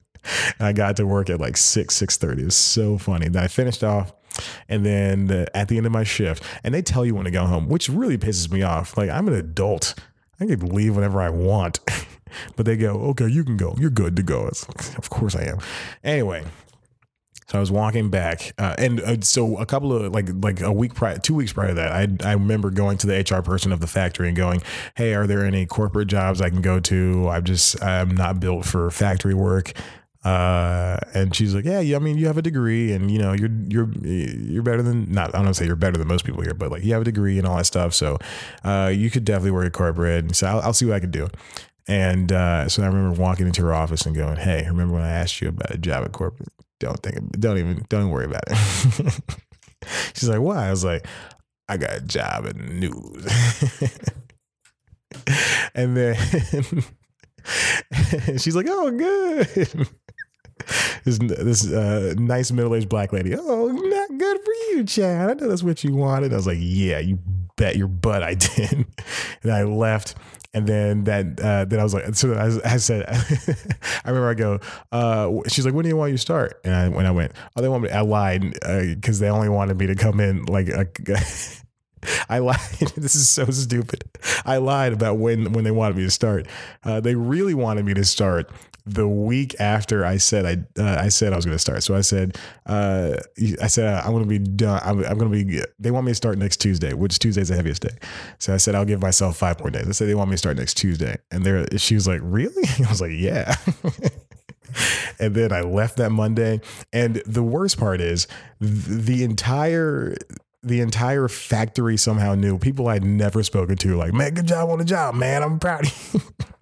and 0.59 0.67
I 0.67 0.73
got 0.73 0.97
to 0.97 1.07
work 1.07 1.31
at 1.31 1.41
like 1.41 1.57
six 1.57 1.95
six 1.95 2.17
thirty. 2.17 2.43
It 2.43 2.47
was 2.47 2.57
so 2.57 2.99
funny. 2.99 3.29
Then 3.29 3.43
I 3.43 3.49
finished 3.49 3.85
off, 3.85 4.12
and 4.69 4.85
then 4.85 5.27
the, 5.27 5.57
at 5.57 5.69
the 5.69 5.77
end 5.77 5.87
of 5.87 5.93
my 5.93 6.05
shift, 6.05 6.43
and 6.64 6.75
they 6.75 6.83
tell 6.83 7.05
you 7.05 7.14
when 7.14 7.25
to 7.25 7.31
go 7.31 7.47
home, 7.47 7.69
which 7.69 7.88
really 7.88 8.19
pisses 8.19 8.51
me 8.51 8.62
off. 8.62 8.97
Like 8.97 9.11
I'm 9.11 9.29
an 9.29 9.35
adult, 9.35 9.95
I 10.41 10.47
can 10.47 10.61
leave 10.69 10.97
whenever 10.97 11.21
I 11.21 11.31
want, 11.31 11.81
but 12.57 12.67
they 12.67 12.77
go, 12.77 12.95
okay, 13.11 13.29
you 13.29 13.45
can 13.45 13.57
go. 13.57 13.75
You're 13.79 13.91
good 13.91 14.17
to 14.17 14.23
go. 14.23 14.47
It's, 14.47 14.67
of 14.97 15.11
course 15.11 15.35
I 15.37 15.45
am. 15.45 15.59
Anyway, 16.03 16.45
so 17.50 17.58
I 17.58 17.61
was 17.61 17.70
walking 17.70 18.11
back, 18.11 18.52
uh, 18.58 18.74
and 18.76 19.00
uh, 19.00 19.20
so 19.22 19.56
a 19.56 19.64
couple 19.64 19.92
of 19.92 20.12
like 20.12 20.28
like 20.42 20.61
a 20.61 20.72
week 20.72 20.94
prior, 20.94 21.18
two 21.18 21.34
weeks 21.34 21.52
prior 21.52 21.68
to 21.68 21.74
that, 21.74 21.92
I 21.92 22.28
I 22.28 22.32
remember 22.32 22.70
going 22.70 22.98
to 22.98 23.06
the 23.06 23.18
HR 23.18 23.42
person 23.42 23.72
of 23.72 23.80
the 23.80 23.87
factory 23.87 24.28
and 24.28 24.37
going, 24.37 24.62
"Hey, 24.96 25.14
are 25.14 25.26
there 25.26 25.44
any 25.44 25.64
corporate 25.64 26.08
jobs 26.08 26.42
I 26.42 26.50
can 26.50 26.61
go 26.61 26.78
to? 26.80 27.28
I'm 27.30 27.44
just 27.44 27.82
I'm 27.82 28.11
not 28.11 28.38
built 28.38 28.66
for 28.66 28.90
factory 28.90 29.34
work." 29.34 29.72
Uh, 30.24 30.98
and 31.14 31.34
she's 31.34 31.54
like, 31.54 31.64
yeah, 31.64 31.80
yeah, 31.80 31.96
I 31.96 32.00
mean, 32.00 32.18
you 32.18 32.26
have 32.26 32.37
a 32.37 32.42
degree 32.42 32.92
and 32.92 33.11
you 33.11 33.18
know, 33.18 33.32
you're, 33.32 33.50
you're, 33.68 33.88
you're 34.02 34.62
better 34.64 34.82
than, 34.82 35.11
not, 35.11 35.34
I 35.34 35.42
don't 35.42 35.54
say 35.54 35.64
you're 35.64 35.76
better 35.76 35.96
than 35.96 36.08
most 36.08 36.24
people 36.24 36.42
here, 36.42 36.54
but 36.54 36.70
like 36.70 36.82
you 36.82 36.92
have 36.92 37.02
a 37.02 37.04
degree 37.04 37.38
and 37.38 37.46
all 37.46 37.56
that 37.56 37.66
stuff. 37.66 37.94
So, 37.94 38.18
uh, 38.64 38.92
you 38.94 39.11
could 39.11 39.24
definitely 39.24 39.52
work 39.52 39.66
at 39.66 39.72
corporate. 39.72 40.24
And 40.24 40.37
So 40.37 40.48
I'll, 40.48 40.61
I'll 40.61 40.72
see 40.72 40.87
what 40.87 40.96
I 40.96 41.00
can 41.00 41.12
do. 41.12 41.28
And, 41.87 42.32
uh, 42.32 42.68
so 42.68 42.82
I 42.82 42.87
remember 42.87 43.18
walking 43.18 43.46
into 43.46 43.62
her 43.62 43.72
office 43.72 44.04
and 44.06 44.14
going, 44.14 44.37
Hey, 44.37 44.66
remember 44.66 44.94
when 44.94 45.04
I 45.04 45.11
asked 45.11 45.40
you 45.40 45.48
about 45.48 45.70
a 45.70 45.78
job 45.78 46.04
at 46.04 46.12
corporate? 46.12 46.48
Don't 46.81 47.03
think, 47.03 47.38
don't 47.38 47.59
even, 47.59 47.85
don't 47.88 48.11
worry 48.11 48.27
about 48.27 48.43
it. 48.47 49.21
she's 50.14 50.29
like, 50.29 50.41
why? 50.41 50.67
I 50.67 50.71
was 50.71 50.85
like, 50.85 51.07
I 51.69 51.77
got 51.77 51.97
a 51.97 52.01
job 52.01 52.47
in 52.47 52.59
the 52.59 52.75
news. 52.75 53.27
and 55.75 55.97
then 55.97 56.17
she's 58.38 58.57
like, 58.57 58.67
oh, 58.69 58.91
good 58.91 59.88
this 61.05 61.19
this 61.19 61.73
uh, 61.73 62.14
nice 62.19 62.51
middle 62.51 62.75
aged 62.75 62.88
black 62.88 63.12
lady. 63.12 63.35
Oh, 63.37 63.69
not 63.69 64.19
good 64.19 64.38
for 64.45 64.53
you, 64.71 64.85
Chad. 64.85 65.31
I 65.31 65.35
know 65.35 65.49
that's 65.49 65.62
what 65.62 65.85
you 65.85 65.95
wanted. 65.95 66.33
I 66.33 66.37
was 66.37 66.47
like, 66.47 66.59
yeah, 66.61 66.99
you 66.99 67.19
bet 67.57 67.77
your 67.77 67.88
butt 67.88 68.23
I 68.23 68.35
did. 68.35 68.87
and 69.43 69.53
I 69.53 69.64
left. 69.64 70.14
And 70.54 70.66
then 70.66 71.04
that, 71.04 71.40
uh, 71.40 71.66
then 71.66 71.78
I 71.78 71.82
was 71.82 71.92
like, 71.92 72.14
so 72.14 72.32
I, 72.32 72.72
I 72.72 72.76
said, 72.78 73.04
I 74.04 74.08
remember 74.08 74.30
I 74.30 74.34
go, 74.34 74.61
uh, 74.92 75.30
she's 75.48 75.66
like, 75.66 75.74
when 75.74 75.82
do 75.82 75.90
you 75.90 75.96
want 75.96 76.11
you 76.11 76.16
to 76.16 76.20
start? 76.20 76.58
And 76.64 76.74
I, 76.74 76.88
when 76.88 77.04
I 77.04 77.11
went, 77.11 77.32
oh, 77.54 77.61
they 77.61 77.68
want 77.68 77.82
me, 77.82 77.90
I 77.90 78.00
lied 78.00 78.54
because 78.54 79.20
uh, 79.20 79.24
they 79.24 79.30
only 79.30 79.50
wanted 79.50 79.78
me 79.78 79.87
to 79.88 79.94
come 79.94 80.20
in 80.20 80.44
like 80.44 80.68
I 82.28 82.38
lied. 82.38 82.58
this 82.96 83.14
is 83.14 83.28
so 83.28 83.46
stupid. 83.46 84.04
I 84.44 84.58
lied 84.58 84.92
about 84.92 85.18
when 85.18 85.52
when 85.52 85.64
they 85.64 85.70
wanted 85.70 85.96
me 85.96 86.04
to 86.04 86.11
start. 86.11 86.46
Uh, 86.84 87.00
they 87.00 87.14
really 87.14 87.54
wanted 87.54 87.84
me 87.84 87.94
to 87.94 88.04
start 88.04 88.50
the 88.88 89.09
week 89.09 89.55
after 89.61 90.05
I 90.05 90.16
said 90.16 90.46
I 90.46 90.83
uh, 90.83 90.96
I 91.01 91.09
said 91.09 91.33
I 91.33 91.37
was 91.37 91.44
going 91.44 91.55
to 91.55 91.61
start. 91.61 91.83
So 91.83 91.94
I 91.94 92.01
said 92.01 92.38
uh, 92.66 93.16
I 93.61 93.66
said 93.66 93.87
I'm 93.87 94.12
going 94.12 94.24
to 94.24 94.29
be 94.29 94.38
done. 94.38 94.81
I'm, 94.85 95.05
I'm 95.05 95.18
going 95.18 95.31
to 95.31 95.44
be. 95.44 95.62
They 95.79 95.90
want 95.90 96.07
me 96.07 96.12
to 96.12 96.16
start 96.16 96.38
next 96.38 96.59
Tuesday, 96.59 96.92
which 96.94 97.18
Tuesday 97.18 97.42
is 97.42 97.48
the 97.48 97.57
heaviest 97.57 97.83
day. 97.83 97.96
So 98.38 98.55
I 98.55 98.57
said 98.57 98.74
I'll 98.74 98.85
give 98.85 99.01
myself 99.01 99.37
five 99.37 99.59
more 99.61 99.70
days. 99.70 99.88
I 99.88 99.92
said 99.92 100.09
they 100.09 100.14
want 100.14 100.31
me 100.31 100.35
to 100.35 100.38
start 100.38 100.57
next 100.57 100.74
Tuesday, 100.74 101.18
and 101.31 101.44
there 101.44 101.66
she 101.77 101.94
was 101.94 102.09
like, 102.09 102.20
"Really?" 102.22 102.64
I 102.85 102.88
was 102.88 103.01
like, 103.01 103.12
"Yeah." 103.14 103.55
and 105.18 105.35
then 105.35 105.53
I 105.53 105.62
left 105.62 105.96
that 105.96 106.11
Monday. 106.11 106.61
And 106.92 107.16
the 107.27 107.42
worst 107.42 107.79
part 107.79 108.01
is 108.01 108.27
the 108.61 109.24
entire 109.24 110.16
the 110.62 110.81
entire 110.81 111.29
factory 111.29 111.96
somehow 111.96 112.35
knew 112.35 112.59
people 112.59 112.88
I'd 112.88 113.05
never 113.05 113.42
spoken 113.42 113.77
to. 113.77 113.96
Like, 113.96 114.12
man, 114.12 114.35
good 114.35 114.48
job 114.48 114.68
on 114.70 114.79
the 114.79 114.85
job, 114.85 115.14
man. 115.14 115.42
I'm 115.42 115.59
proud 115.59 115.87
of 115.87 116.14
you. 116.14 116.20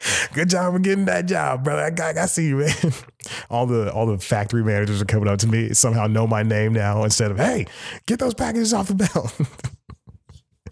Good 0.32 0.50
job 0.50 0.74
for 0.74 0.78
getting 0.78 1.06
that 1.06 1.26
job, 1.26 1.64
brother. 1.64 1.82
I, 1.82 1.90
got, 1.90 2.16
I 2.16 2.26
see 2.26 2.48
you, 2.48 2.58
man. 2.58 2.74
all 3.50 3.66
the 3.66 3.92
all 3.92 4.06
the 4.06 4.18
factory 4.18 4.62
managers 4.62 5.02
are 5.02 5.06
coming 5.06 5.28
up 5.28 5.38
to 5.40 5.46
me, 5.46 5.74
somehow 5.74 6.06
know 6.06 6.26
my 6.26 6.42
name 6.42 6.72
now 6.72 7.02
instead 7.04 7.30
of 7.30 7.38
hey, 7.38 7.66
get 8.06 8.18
those 8.18 8.34
packages 8.34 8.72
off 8.72 8.88
the 8.88 8.94
belt. 8.94 9.34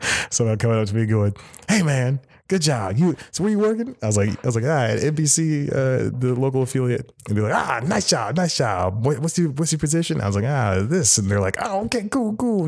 somehow 0.30 0.56
coming 0.56 0.78
up 0.78 0.86
to 0.86 0.94
me 0.94 1.06
going, 1.06 1.34
hey 1.68 1.82
man, 1.82 2.20
good 2.48 2.62
job. 2.62 2.96
You 2.96 3.16
so 3.32 3.42
where 3.42 3.50
you 3.50 3.58
working? 3.58 3.96
I 4.02 4.06
was 4.06 4.16
like, 4.16 4.30
I 4.30 4.46
was 4.46 4.54
like, 4.54 4.64
ah, 4.64 4.84
at 4.84 5.00
NBC, 5.00 5.70
uh, 5.70 6.10
the 6.16 6.34
local 6.38 6.62
affiliate. 6.62 7.12
And 7.28 7.36
they're 7.36 7.44
like, 7.44 7.54
ah, 7.54 7.80
nice 7.84 8.08
job, 8.08 8.36
nice 8.36 8.56
job. 8.56 9.04
What, 9.04 9.18
what's 9.18 9.36
your 9.38 9.50
what's 9.50 9.72
your 9.72 9.78
position? 9.78 10.20
I 10.20 10.26
was 10.26 10.36
like, 10.36 10.44
ah, 10.44 10.82
this. 10.82 11.18
And 11.18 11.28
they're 11.30 11.40
like, 11.40 11.56
oh, 11.60 11.84
okay, 11.86 12.08
cool, 12.08 12.36
cool. 12.36 12.66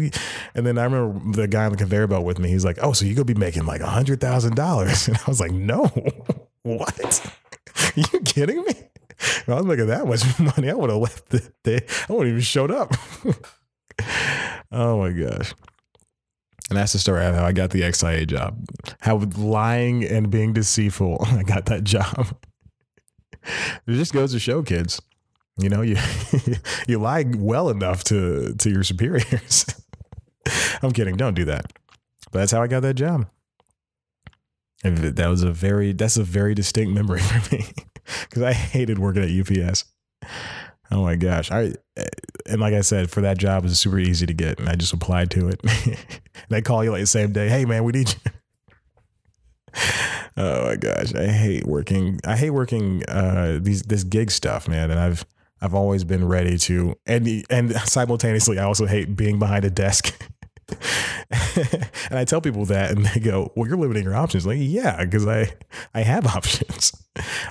And 0.55 0.67
then 0.67 0.79
I 0.79 0.85
remember 0.85 1.41
the 1.41 1.47
guy 1.47 1.67
on 1.67 1.71
the 1.71 1.79
conveyor 1.79 2.09
belt 2.09 2.25
with 2.25 2.39
me. 2.39 2.49
He's 2.49 2.65
like, 2.65 2.79
oh, 2.83 2.93
so 2.93 3.05
you 3.05 3.15
gonna 3.15 3.25
be 3.25 3.35
making 3.35 3.67
like 3.67 3.81
a 3.81 3.87
hundred 3.87 4.21
thousand 4.21 4.57
dollars? 4.57 5.09
And 5.09 5.17
I 5.17 5.25
was 5.27 5.41
like, 5.41 5.53
no. 5.53 5.91
What? 6.77 7.35
You 7.95 8.21
kidding 8.21 8.59
me? 8.63 8.75
If 9.21 9.49
I 9.49 9.55
was 9.55 9.65
making 9.65 9.87
that 9.87 10.07
much 10.07 10.39
money, 10.57 10.71
I 10.71 10.75
would 10.75 10.91
have 10.91 10.99
left 10.99 11.29
the 11.31 11.53
day. 11.65 11.81
I 12.09 12.13
wouldn't 12.13 12.31
even 12.31 12.41
showed 12.41 12.71
up. 12.71 12.93
oh 14.73 14.99
my 14.99 15.11
gosh. 15.11 15.55
And 16.69 16.77
that's 16.77 16.93
the 16.93 16.99
story 16.99 17.25
of 17.25 17.35
how 17.35 17.45
I 17.45 17.53
got 17.53 17.71
the 17.71 17.83
XIA 17.83 18.27
job. 18.27 18.63
How 19.01 19.17
lying 19.37 20.05
and 20.05 20.31
being 20.31 20.53
deceitful, 20.53 21.25
I 21.25 21.45
got 21.45 21.67
that 21.67 21.85
job. 21.85 22.37
It 23.87 23.93
just 23.93 24.13
goes 24.13 24.33
to 24.33 24.39
show, 24.39 24.63
kids. 24.63 25.01
You 25.59 25.69
know, 25.69 25.83
you 25.83 25.97
you 26.89 26.99
lie 26.99 27.25
well 27.37 27.71
enough 27.71 28.05
to 28.05 28.55
to 28.55 28.71
your 28.71 28.85
superiors. 28.85 29.65
I'm 30.83 30.93
kidding. 30.93 31.17
Don't 31.17 31.35
do 31.35 31.45
that. 31.47 31.73
But 32.31 32.41
that's 32.41 32.53
how 32.53 32.63
I 32.63 32.67
got 32.67 32.81
that 32.81 32.95
job. 32.95 33.27
That 34.83 35.27
was 35.29 35.43
a 35.43 35.51
very 35.51 35.93
that's 35.93 36.17
a 36.17 36.23
very 36.23 36.55
distinct 36.55 36.93
memory 36.93 37.21
for 37.21 37.55
me 37.55 37.65
because 38.23 38.43
I 38.43 38.53
hated 38.53 38.99
working 38.99 39.23
at 39.23 39.31
UPS. 39.31 39.85
Oh 40.91 41.03
my 41.03 41.17
gosh! 41.17 41.51
I 41.51 41.75
and 42.47 42.61
like 42.61 42.75
I 42.75 42.81
said, 42.81 43.11
for 43.11 43.21
that 43.21 43.39
job, 43.39 43.65
it 43.65 43.69
was 43.69 43.79
super 43.79 43.99
easy 43.99 44.27
to 44.27 44.33
get, 44.33 44.59
and 44.59 44.69
I 44.69 44.75
just 44.75 44.93
applied 44.93 45.31
to 45.33 45.49
it. 45.49 45.61
they 46.49 46.63
call 46.63 46.83
you 46.83 46.91
like 46.91 47.03
the 47.03 47.07
same 47.07 47.33
day. 47.33 47.49
Hey 47.49 47.65
man, 47.65 47.85
we 47.85 47.93
need 47.93 48.09
you. 48.09 48.33
oh 50.37 50.67
my 50.67 50.77
gosh, 50.77 51.15
I 51.15 51.27
hate 51.27 51.67
working. 51.67 52.21
I 52.25 52.37
hate 52.37 52.51
working 52.51 53.05
uh, 53.07 53.59
these 53.61 53.83
this 53.83 54.05
gig 54.05 54.31
stuff, 54.31 54.69
man. 54.69 54.91
And 54.91 54.99
I've 54.99 55.27
I've 55.61 55.75
always 55.75 56.05
been 56.05 56.27
ready 56.27 56.57
to, 56.59 56.95
and 57.05 57.45
and 57.51 57.73
simultaneously, 57.81 58.59
I 58.59 58.65
also 58.65 58.87
hate 58.87 59.17
being 59.17 59.39
behind 59.39 59.65
a 59.65 59.71
desk. 59.71 60.15
and 62.11 62.19
I 62.19 62.25
tell 62.25 62.41
people 62.41 62.65
that, 62.67 62.91
and 62.91 63.07
they 63.07 63.21
go, 63.21 63.53
"Well, 63.57 63.67
you're 63.67 63.77
limiting 63.77 64.05
your 64.05 64.15
options." 64.15 64.47
Like, 64.47 64.59
yeah, 64.61 65.05
because 65.05 65.27
I 65.27 65.53
I 65.95 66.03
have 66.03 66.27
options. 66.37 66.93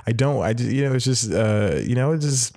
I 0.06 0.12
don't. 0.12 0.42
I 0.42 0.52
just, 0.52 0.70
you 0.70 0.88
know, 0.88 0.94
it's 0.94 1.04
just 1.04 1.32
uh, 1.32 1.80
you 1.82 1.94
know, 1.94 2.12
it's 2.12 2.24
just 2.24 2.56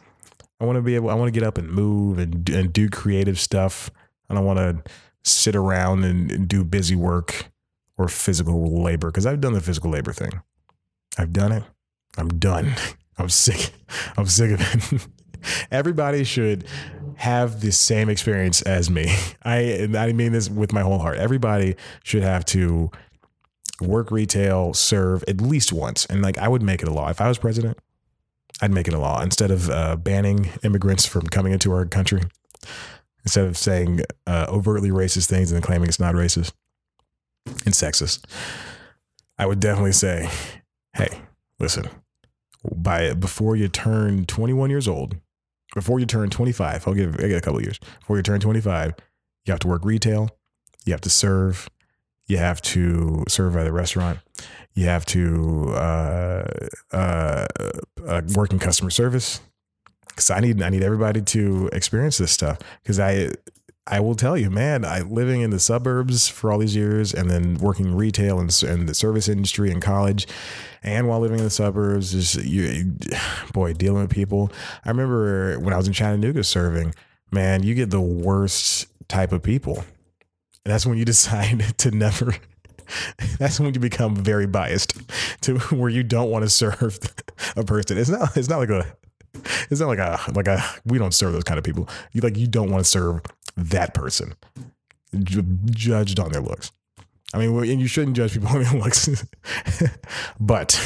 I 0.60 0.66
want 0.66 0.78
to 0.78 0.82
be 0.82 0.96
able. 0.96 1.10
I 1.10 1.16
want 1.16 1.34
to 1.34 1.40
get 1.40 1.46
up 1.46 1.58
and 1.58 1.70
move 1.70 2.20
and 2.20 2.48
and 2.50 2.72
do 2.72 2.90
creative 2.90 3.40
stuff. 3.40 3.90
I 4.30 4.36
don't 4.36 4.46
want 4.46 4.60
to 4.60 4.92
sit 5.24 5.56
around 5.56 6.04
and, 6.04 6.48
do 6.48 6.64
busy 6.64 6.96
work 6.96 7.52
or 7.98 8.08
physical 8.08 8.82
labor 8.82 9.08
because 9.08 9.26
I've 9.26 9.42
done 9.42 9.54
the 9.54 9.62
physical 9.62 9.92
labor 9.92 10.14
thing. 10.14 10.42
I've 11.18 11.34
done 11.34 11.52
it. 11.52 11.64
I'm 12.18 12.30
done. 12.40 12.74
I'm 13.18 13.30
sick. 13.30 13.74
I'm 14.18 14.26
sick 14.26 14.52
of 14.52 14.62
it. 14.62 15.08
Everybody 15.72 16.24
should 16.24 16.66
have 17.22 17.62
the 17.62 17.72
same 17.72 18.10
experience 18.10 18.64
as 18.64 18.90
me. 18.90 19.06
I 19.44 19.88
I 19.96 20.12
mean 20.12 20.32
this 20.32 20.50
with 20.50 20.74
my 20.74 20.82
whole 20.82 21.00
heart. 21.00 21.18
Everybody 21.18 21.76
should 22.04 22.24
have 22.24 22.44
to 22.46 22.90
work 23.80 24.12
retail, 24.12 24.74
serve 24.74 25.24
at 25.28 25.40
least 25.40 25.72
once, 25.72 26.06
and 26.08 26.22
like 26.22 26.38
I 26.40 26.48
would 26.48 26.64
make 26.64 26.82
it 26.82 26.88
a 26.88 26.94
law 26.94 27.10
if 27.10 27.22
I 27.22 27.28
was 27.28 27.38
president. 27.38 27.78
I'd 28.60 28.72
make 28.72 28.88
it 28.88 28.94
a 28.94 29.00
law 29.00 29.22
instead 29.22 29.52
of 29.52 29.70
uh, 29.70 29.96
banning 29.96 30.50
immigrants 30.64 31.06
from 31.06 31.28
coming 31.28 31.54
into 31.54 31.72
our 31.72 31.86
country. 31.86 32.22
Instead 33.24 33.46
of 33.46 33.58
saying 33.58 34.02
uh, 34.26 34.48
overtly 34.50 34.90
racist 34.90 35.28
things 35.28 35.52
and 35.52 35.64
claiming 35.64 35.90
it's 35.90 36.00
not 36.00 36.16
racist 36.16 36.54
and 37.46 37.74
sexist, 37.74 38.26
I 39.38 39.46
would 39.46 39.60
definitely 39.60 39.92
say, 39.92 40.28
"Hey, 40.96 41.22
listen, 41.60 41.88
by 42.72 43.14
before 43.14 43.56
you 43.56 43.68
turn 43.68 44.26
21 44.26 44.72
years 44.72 44.88
old, 44.88 45.18
before 45.74 46.00
you 46.00 46.06
turn 46.06 46.30
25, 46.30 46.88
I'll 46.88 46.94
give 46.94 47.16
I 47.16 47.28
get 47.28 47.38
a 47.38 47.42
couple 47.42 47.60
of 47.60 47.64
years. 47.64 47.80
Before 48.00 48.18
you 48.18 48.24
turn 48.24 48.40
25, 48.40 48.94
you 49.46 49.52
have 49.52 49.60
to 49.62 49.68
work 49.68 49.84
retail, 49.86 50.30
you 50.86 50.94
have 50.94 51.02
to 51.02 51.10
serve, 51.10 51.70
you 52.28 52.38
have 52.38 52.62
to 52.62 53.24
serve 53.28 53.56
at 53.56 53.68
a 53.68 53.72
restaurant, 53.72 54.20
you 54.74 54.86
have 54.86 55.06
to 55.06 55.74
uh, 55.74 56.48
uh, 56.92 57.48
uh, 58.08 58.22
work 58.36 58.52
in 58.52 58.60
customer 58.60 58.90
service. 58.90 59.42
Because 60.08 60.30
I 60.30 60.42
need 60.42 60.62
I 60.62 60.70
need 60.70 60.84
everybody 60.84 61.22
to 61.22 61.70
experience 61.72 62.18
this 62.18 62.32
stuff. 62.32 62.60
Because 62.84 63.00
I 63.00 63.32
I 63.88 64.00
will 64.00 64.16
tell 64.16 64.38
you, 64.38 64.50
man, 64.50 64.86
I 64.86 65.02
living 65.02 65.42
in 65.42 65.50
the 65.50 65.60
suburbs 65.60 66.28
for 66.28 66.52
all 66.52 66.60
these 66.60 66.76
years 66.76 67.14
and 67.14 67.30
then 67.30 67.56
working 67.56 67.96
retail 67.96 68.40
and, 68.40 68.64
and 68.64 68.88
the 68.88 68.94
service 68.94 69.28
industry 69.28 69.72
in 69.72 69.82
college 69.82 70.28
and 70.84 71.08
while 71.08 71.20
living 71.20 71.40
in 71.40 71.44
the 71.44 71.52
suburbs, 71.52 72.12
just 72.12 72.44
you, 72.44 72.96
boy, 73.54 73.74
dealing 73.74 74.02
with 74.02 74.12
people. 74.12 74.52
I 74.86 74.90
remember 74.90 75.60
when 75.60 75.74
I 75.74 75.78
was 75.78 75.88
in 75.88 75.94
Chattanooga 75.94 76.44
serving, 76.44 76.94
man, 77.32 77.64
you 77.64 77.76
get 77.76 77.90
the 77.90 78.02
worst 78.02 78.88
type 79.08 79.32
of 79.32 79.44
people. 79.44 79.84
And 80.64 80.72
that's 80.74 80.86
when 80.86 80.98
you 80.98 81.06
decide 81.14 81.78
to 81.80 81.92
never 81.92 82.36
that's 83.40 83.60
when 83.60 83.74
you 83.74 83.80
become 83.80 84.16
very 84.16 84.48
biased 84.48 85.00
to 85.42 85.58
where 85.76 85.90
you 85.90 86.04
don't 86.04 86.30
want 86.30 86.44
to 86.44 86.50
serve 86.50 87.00
a 87.56 87.64
person. 87.64 87.98
It's 87.98 88.10
not 88.10 88.36
it's 88.38 88.50
not 88.50 88.60
like 88.60 88.70
a 88.70 88.86
it's 89.70 89.80
not 89.80 89.88
like 89.88 90.00
a 90.00 90.20
like 90.34 90.48
a 90.48 90.64
we 90.86 90.98
don't 90.98 91.14
serve 91.14 91.34
those 91.34 91.44
kind 91.44 91.58
of 91.58 91.64
people. 91.64 91.88
You 92.12 92.22
like 92.22 92.38
you 92.38 92.48
don't 92.48 92.70
want 92.70 92.84
to 92.84 92.90
serve 92.90 93.22
that 93.56 93.94
person 93.94 94.34
judged 95.24 96.20
on 96.20 96.32
their 96.32 96.42
looks. 96.42 96.72
I 97.34 97.38
mean, 97.38 97.58
and 97.58 97.80
you 97.80 97.88
shouldn't 97.88 98.18
judge 98.18 98.34
people 98.34 98.50
on 98.50 98.64
their 98.64 98.74
looks, 98.74 99.26
but 100.40 100.80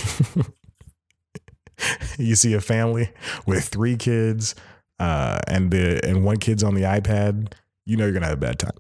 you 2.17 2.36
see 2.36 2.54
a 2.54 2.62
family 2.62 3.10
with 3.45 3.65
three 3.65 3.97
kids, 3.97 4.56
uh, 4.99 5.39
and 5.47 5.71
the 5.71 6.06
and 6.06 6.23
one 6.23 6.38
kid's 6.38 6.63
on 6.63 6.75
the 6.75 6.84
iPad, 6.84 7.54
you 7.86 7.97
know 7.97 8.06
you're 8.06 8.13
gonna 8.13 8.28
have 8.28 8.38
a 8.38 8.41
bad 8.41 8.60
time. 8.60 8.78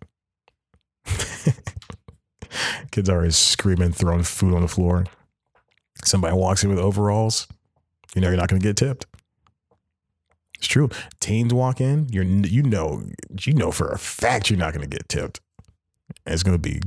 kids 2.91 3.09
are 3.09 3.17
always 3.17 3.35
screaming, 3.35 3.91
throwing 3.91 4.23
food 4.23 4.53
on 4.53 4.61
the 4.61 4.67
floor. 4.67 5.05
Somebody 6.03 6.35
walks 6.35 6.63
in 6.63 6.69
with 6.69 6.79
overalls, 6.79 7.47
you 8.15 8.21
know 8.21 8.29
you're 8.29 8.37
not 8.37 8.49
gonna 8.49 8.61
get 8.61 8.77
tipped. 8.77 9.07
It's 10.65 10.73
true. 10.73 10.89
Teens 11.19 11.53
walk 11.53 11.79
in, 11.79 12.09
you're 12.09 12.23
you 12.23 12.63
know 12.63 13.03
you 13.39 13.53
know 13.53 13.71
for 13.71 13.91
a 13.91 13.99
fact 13.99 14.49
you're 14.49 14.57
not 14.57 14.73
going 14.73 14.81
to 14.81 14.89
get 14.89 15.07
tipped. 15.07 15.39
It's 16.25 16.41
going 16.41 16.59
to 16.59 16.59
be. 16.59 16.81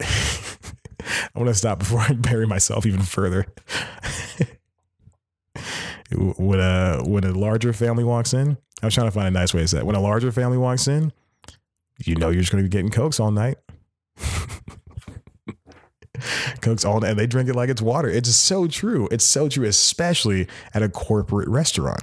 I 0.00 1.38
want 1.38 1.46
to 1.46 1.54
stop 1.54 1.78
before 1.78 2.00
I 2.00 2.14
bury 2.14 2.44
myself 2.44 2.84
even 2.84 3.02
further. 3.02 3.46
when 6.10 6.58
a 6.58 7.04
when 7.04 7.22
a 7.22 7.30
larger 7.30 7.72
family 7.72 8.02
walks 8.02 8.34
in, 8.34 8.58
I 8.82 8.86
was 8.86 8.94
trying 8.94 9.06
to 9.06 9.12
find 9.12 9.28
a 9.28 9.30
nice 9.30 9.54
way 9.54 9.60
to 9.60 9.68
say 9.68 9.78
it. 9.78 9.86
When 9.86 9.94
a 9.94 10.00
larger 10.00 10.32
family 10.32 10.58
walks 10.58 10.88
in, 10.88 11.12
you 12.04 12.16
know 12.16 12.30
you're 12.30 12.40
just 12.40 12.50
going 12.50 12.64
to 12.64 12.68
be 12.68 12.72
getting 12.72 12.90
cokes 12.90 13.20
all 13.20 13.30
night. 13.30 13.58
cokes 16.60 16.84
all 16.84 16.98
night, 16.98 17.10
and 17.10 17.18
they 17.20 17.28
drink 17.28 17.48
it 17.48 17.54
like 17.54 17.70
it's 17.70 17.80
water. 17.80 18.08
It's 18.08 18.34
so 18.34 18.66
true. 18.66 19.08
It's 19.12 19.24
so 19.24 19.48
true, 19.48 19.66
especially 19.66 20.48
at 20.72 20.82
a 20.82 20.88
corporate 20.88 21.48
restaurant. 21.48 22.02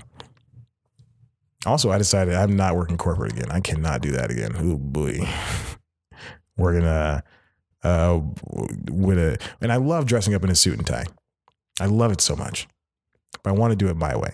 Also, 1.66 1.92
I 1.92 1.98
decided 1.98 2.34
I'm 2.34 2.56
not 2.56 2.76
working 2.76 2.98
corporate 2.98 3.34
again. 3.34 3.52
I 3.52 3.60
cannot 3.60 4.02
do 4.02 4.12
that 4.12 4.32
again. 4.32 4.54
Oh 4.58 4.78
boy, 4.78 5.28
working 6.58 6.84
uh 6.84 7.22
uh 7.84 8.20
with 8.90 9.18
a 9.18 9.38
and 9.60 9.72
I 9.72 9.78
love 9.78 10.06
dressing 10.06 10.34
up 10.34 10.44
in 10.44 10.50
a 10.50 10.56
suit 10.56 10.78
and 10.78 10.88
tie. 10.88 11.06
I 11.80 11.86
love 11.86 12.12
it 12.12 12.22
so 12.22 12.36
much, 12.36 12.68
but 13.44 13.52
I 13.52 13.54
want 13.54 13.72
to 13.72 13.76
do 13.76 13.90
it 13.90 13.96
my 13.96 14.16
way. 14.16 14.32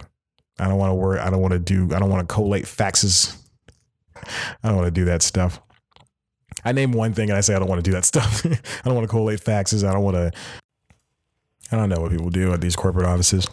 I 0.60 0.68
don't 0.68 0.78
want 0.78 0.92
to 0.92 0.96
worry. 0.96 1.20
I 1.20 1.30
don't 1.30 1.42
want 1.42 1.54
to 1.54 1.60
do. 1.60 1.94
I 1.94 2.00
don't 2.00 2.10
want 2.10 2.28
to 2.28 2.34
collate 2.34 2.66
faxes. 2.66 3.38
I 4.16 4.68
don't 4.70 4.76
want 4.76 4.88
to 4.88 4.92
do 4.92 5.06
that 5.06 5.22
stuff. 5.22 5.62
I 6.66 6.72
name 6.72 6.92
one 6.92 7.14
thing 7.14 7.30
and 7.30 7.38
I 7.38 7.42
say 7.42 7.56
I 7.56 7.60
don't 7.60 7.70
want 7.70 7.80
to 7.84 7.90
do 7.90 7.94
that 7.94 8.06
stuff. 8.14 8.46
I 8.46 8.60
don't 8.84 8.96
want 8.96 9.06
to 9.06 9.12
collate 9.12 9.42
faxes. 9.42 9.88
I 9.88 9.94
don't 9.94 10.04
want 10.04 10.16
to. 10.16 10.32
I 11.72 11.76
don't 11.76 11.90
know 11.90 12.00
what 12.00 12.12
people 12.12 12.30
do 12.30 12.54
at 12.54 12.62
these 12.62 12.76
corporate 12.78 13.06
offices. 13.06 13.48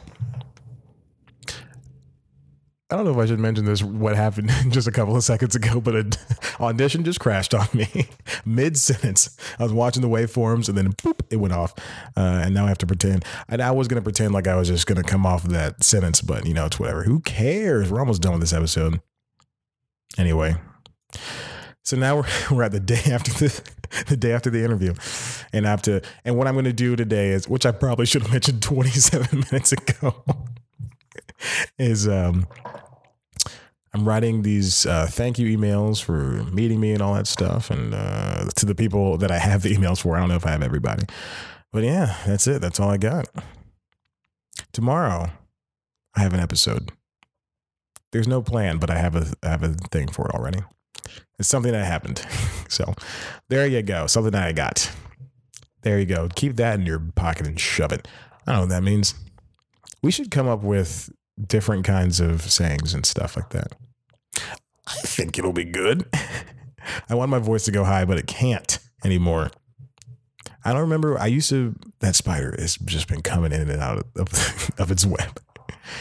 I 2.91 2.97
don't 2.97 3.07
know 3.07 3.13
if 3.13 3.17
I 3.17 3.25
should 3.25 3.41
mention 3.41 3.65
this, 3.65 3.83
what 3.83 4.15
happened 4.15 4.51
just 4.69 4.87
a 4.87 4.93
couple 4.93 5.17
of 5.17 5.25
seconds 5.25 5.57
ago, 5.57 5.81
but 5.81 5.97
an 5.97 6.13
audition 6.61 7.03
just 7.03 7.19
crashed 7.19 7.55
on 7.55 7.67
me 7.73 8.09
mid 8.45 8.77
sentence. 8.77 9.37
I 9.59 9.63
was 9.63 9.73
watching 9.73 10.03
the 10.03 10.09
waveforms 10.09 10.69
and 10.69 10.77
then 10.77 10.93
boop, 10.93 11.21
it 11.31 11.37
went 11.37 11.55
off. 11.55 11.75
Uh, 12.15 12.43
and 12.45 12.55
now 12.55 12.67
I 12.67 12.69
have 12.69 12.79
to 12.79 12.87
pretend. 12.87 13.25
And 13.49 13.63
I 13.63 13.71
was 13.71 13.89
going 13.89 14.01
to 14.01 14.05
pretend 14.05 14.35
like 14.35 14.47
I 14.47 14.57
was 14.57 14.69
just 14.69 14.87
going 14.87 15.03
to 15.03 15.09
come 15.09 15.25
off 15.25 15.45
of 15.45 15.51
that 15.51 15.83
sentence, 15.83 16.21
but 16.21 16.47
you 16.47 16.53
know, 16.53 16.67
it's 16.67 16.79
whatever. 16.79 17.05
Who 17.05 17.21
cares? 17.21 17.91
We're 17.91 18.01
almost 18.01 18.21
done 18.21 18.33
with 18.33 18.43
this 18.43 18.53
episode. 18.53 19.01
Anyway. 20.19 20.57
So 21.85 21.97
now 21.97 22.17
we're, 22.17 22.27
we're 22.51 22.63
at 22.65 22.73
the 22.73 22.81
day 22.81 23.03
after 23.11 23.33
the, 23.33 23.63
the 24.09 24.17
day 24.17 24.33
after 24.33 24.51
the 24.51 24.63
interview. 24.63 24.93
And 25.55 25.67
I 25.67 25.71
have 25.71 25.83
to, 25.83 26.03
and 26.25 26.37
what 26.37 26.47
I'm 26.47 26.55
going 26.55 26.65
to 26.67 26.73
do 26.73 26.97
today 26.97 27.31
is, 27.31 27.49
which 27.49 27.65
I 27.65 27.73
probably 27.73 28.05
should 28.05 28.23
have 28.23 28.31
mentioned 28.31 28.63
27 28.63 29.45
minutes 29.51 29.73
ago, 29.73 30.23
is, 31.79 32.09
um, 32.09 32.47
I'm 33.95 34.07
writing 34.07 34.43
these 34.43 34.87
uh, 34.87 35.07
thank 35.09 35.39
you 35.39 35.57
emails 35.57 36.03
for 36.03 36.43
meeting 36.53 36.81
me 36.81 36.93
and 36.93 37.01
all 37.01 37.15
that 37.15 37.29
stuff, 37.29 37.71
and 37.71 37.95
uh, 37.95 38.47
to 38.57 38.67
the 38.67 38.75
people 38.75 39.17
that 39.19 39.31
I 39.31 39.39
have 39.39 39.63
the 39.63 39.75
emails 39.75 40.01
for. 40.01 40.17
I 40.17 40.21
don't 40.21 40.29
know 40.29 40.35
if 40.35 40.47
I 40.47 40.51
have 40.51 40.63
everybody, 40.63 41.07
but 41.73 41.85
yeah, 41.85 42.17
that's 42.27 42.49
it. 42.49 42.61
That's 42.61 42.81
all 42.81 42.91
I 42.91 42.97
got. 42.97 43.29
Tomorrow, 44.73 45.31
I 46.17 46.21
have 46.21 46.35
an 46.35 46.41
episode. 46.41 46.91
There's 48.11 48.27
no 48.27 48.43
plan, 48.43 48.79
but 48.79 48.91
I 48.91 48.99
have 48.99 49.15
a 49.15 49.33
I 49.45 49.51
have 49.51 49.63
a 49.63 49.75
thing 49.93 50.09
for 50.09 50.27
it 50.27 50.35
already. 50.35 50.61
It's 51.39 51.49
something 51.49 51.73
that 51.73 51.85
happened. 51.85 52.19
so 52.69 52.95
there 53.49 53.67
you 53.67 53.83
go. 53.83 54.09
Something 54.09 54.33
that 54.33 54.45
I 54.45 54.53
got. 54.53 54.91
There 55.83 56.01
you 56.01 56.07
go. 56.07 56.29
Keep 56.35 56.57
that 56.57 56.81
in 56.81 56.87
your 56.87 56.99
pocket 56.99 57.47
and 57.47 57.61
shove 57.61 57.93
it. 57.93 58.09
I 58.47 58.53
don't 58.53 58.55
know 58.55 58.61
what 58.63 58.69
that 58.71 58.83
means. 58.83 59.15
We 60.03 60.11
should 60.11 60.31
come 60.31 60.49
up 60.49 60.63
with 60.63 61.11
different 61.41 61.85
kinds 61.85 62.21
of 62.21 62.43
sayings 62.43 62.95
and 62.95 63.05
stuff 63.05 63.37
like 63.37 63.51
that. 63.51 63.75
I 64.87 64.95
think 65.05 65.39
it'll 65.39 65.53
be 65.53 65.65
good. 65.65 66.07
I 67.09 67.15
want 67.15 67.31
my 67.31 67.39
voice 67.39 67.65
to 67.65 67.71
go 67.71 67.85
high, 67.85 68.05
but 68.05 68.19
it 68.19 68.27
can't 68.27 68.79
anymore. 69.05 69.51
I 70.65 70.73
don't 70.73 70.83
remember. 70.83 71.19
I 71.19 71.27
used 71.27 71.51
to. 71.51 71.75
That 72.01 72.17
spider 72.17 72.55
has 72.59 72.77
just 72.77 73.09
been 73.09 73.23
coming 73.23 73.53
in 73.53 73.71
and 73.71 73.83
out 73.83 74.07
of, 74.17 74.73
of 74.79 74.91
its 74.91 75.05
web. 75.05 75.41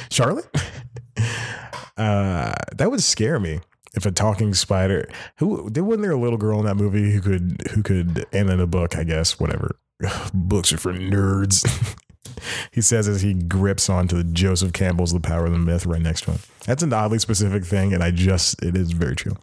Charlotte, 0.10 0.48
uh, 1.98 2.54
that 2.76 2.90
would 2.90 3.04
scare 3.04 3.40
me 3.40 3.60
if 3.94 4.06
a 4.06 4.12
talking 4.12 4.54
spider. 4.54 5.10
Who 5.38 5.70
there 5.70 5.84
wasn't 5.84 6.04
there 6.04 6.12
a 6.12 6.20
little 6.20 6.38
girl 6.38 6.60
in 6.60 6.66
that 6.66 6.76
movie 6.76 7.12
who 7.12 7.22
could 7.22 7.58
who 7.72 7.84
could 7.84 8.26
and 8.32 8.50
in 8.50 8.60
a 8.60 8.68
book, 8.68 8.98
I 8.98 9.04
guess, 9.04 9.40
whatever. 9.40 9.78
Books 10.34 10.72
are 10.74 10.78
for 10.78 10.94
nerds. 10.94 11.98
He 12.72 12.82
says 12.82 13.08
as 13.08 13.22
he 13.22 13.34
grips 13.34 13.90
onto 13.90 14.24
Joseph 14.24 14.74
Campbell's 14.74 15.14
The 15.14 15.20
Power 15.20 15.46
of 15.46 15.52
the 15.52 15.60
Myth 15.60 15.86
right 15.86 16.02
next 16.02 16.22
to 16.22 16.32
him. 16.32 16.40
That's 16.66 16.84
an 16.84 16.94
oddly 16.94 17.20
specific 17.20 17.66
thing, 17.66 17.94
and 17.94 18.04
I 18.04 18.12
just, 18.12 18.62
it 18.64 18.76
is 18.76 18.92
very 18.92 19.16
true. 19.16 19.36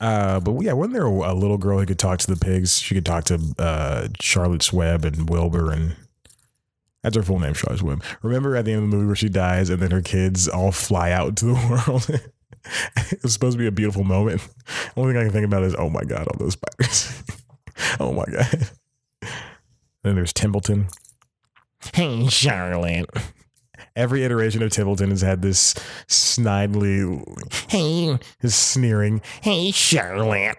Uh, 0.00 0.40
but 0.40 0.60
yeah, 0.60 0.72
wasn't 0.72 0.94
there 0.94 1.06
a, 1.06 1.34
little 1.34 1.56
girl 1.56 1.78
who 1.78 1.86
could 1.86 1.98
talk 1.98 2.18
to 2.18 2.34
the 2.34 2.36
pigs? 2.36 2.78
She 2.78 2.94
could 2.94 3.06
talk 3.06 3.24
to 3.24 3.40
uh, 3.58 4.08
Charlotte's 4.20 4.72
Web 4.72 5.04
and 5.04 5.30
Wilbur, 5.30 5.72
and 5.72 5.96
that's 7.02 7.16
her 7.16 7.22
full 7.22 7.38
name, 7.38 7.54
Charlotte's 7.54 7.82
Web. 7.82 8.02
Remember 8.22 8.56
at 8.56 8.64
the 8.64 8.72
end 8.72 8.84
of 8.84 8.90
the 8.90 8.96
movie 8.96 9.06
where 9.06 9.16
she 9.16 9.28
dies 9.28 9.70
and 9.70 9.80
then 9.80 9.92
her 9.92 10.02
kids 10.02 10.48
all 10.48 10.72
fly 10.72 11.10
out 11.10 11.36
to 11.36 11.46
the 11.46 11.54
world? 11.86 12.20
it 12.96 13.22
was 13.22 13.32
supposed 13.32 13.54
to 13.54 13.58
be 13.58 13.66
a 13.66 13.72
beautiful 13.72 14.04
moment. 14.04 14.40
The 14.94 15.00
only 15.00 15.12
thing 15.12 15.20
I 15.20 15.24
can 15.24 15.32
think 15.32 15.46
about 15.46 15.62
is, 15.62 15.74
oh 15.74 15.90
my 15.90 16.02
God, 16.02 16.26
all 16.26 16.38
those 16.38 16.54
spiders. 16.54 17.22
oh 18.00 18.12
my 18.12 18.24
God. 18.24 18.70
Then 20.02 20.16
there's 20.16 20.32
Templeton. 20.32 20.88
Hey, 21.92 22.26
Charlotte. 22.28 23.10
Every 23.96 24.24
iteration 24.24 24.62
of 24.62 24.70
Templeton 24.70 25.10
has 25.10 25.20
had 25.20 25.42
this 25.42 25.74
snidely, 26.08 27.22
hey, 27.70 28.18
his 28.40 28.54
sneering, 28.54 29.20
hey, 29.42 29.70
Charlotte. 29.70 30.56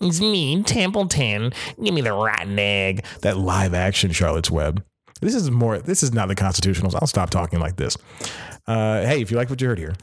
it's 0.00 0.20
me, 0.20 0.62
Templeton. 0.62 1.52
Give 1.82 1.94
me 1.94 2.00
the 2.00 2.12
rotten 2.12 2.58
egg. 2.58 3.04
That 3.20 3.36
live 3.38 3.74
action 3.74 4.10
Charlotte's 4.10 4.50
Web. 4.50 4.84
This 5.20 5.34
is 5.34 5.50
more, 5.50 5.78
this 5.78 6.02
is 6.02 6.12
not 6.12 6.28
the 6.28 6.34
constitutionals. 6.34 6.94
I'll 6.94 7.06
stop 7.06 7.30
talking 7.30 7.60
like 7.60 7.76
this. 7.76 7.96
Uh, 8.66 9.02
hey, 9.02 9.20
if 9.22 9.30
you 9.30 9.36
like 9.36 9.48
what 9.48 9.60
you 9.60 9.68
heard 9.68 9.78
here, 9.78 9.94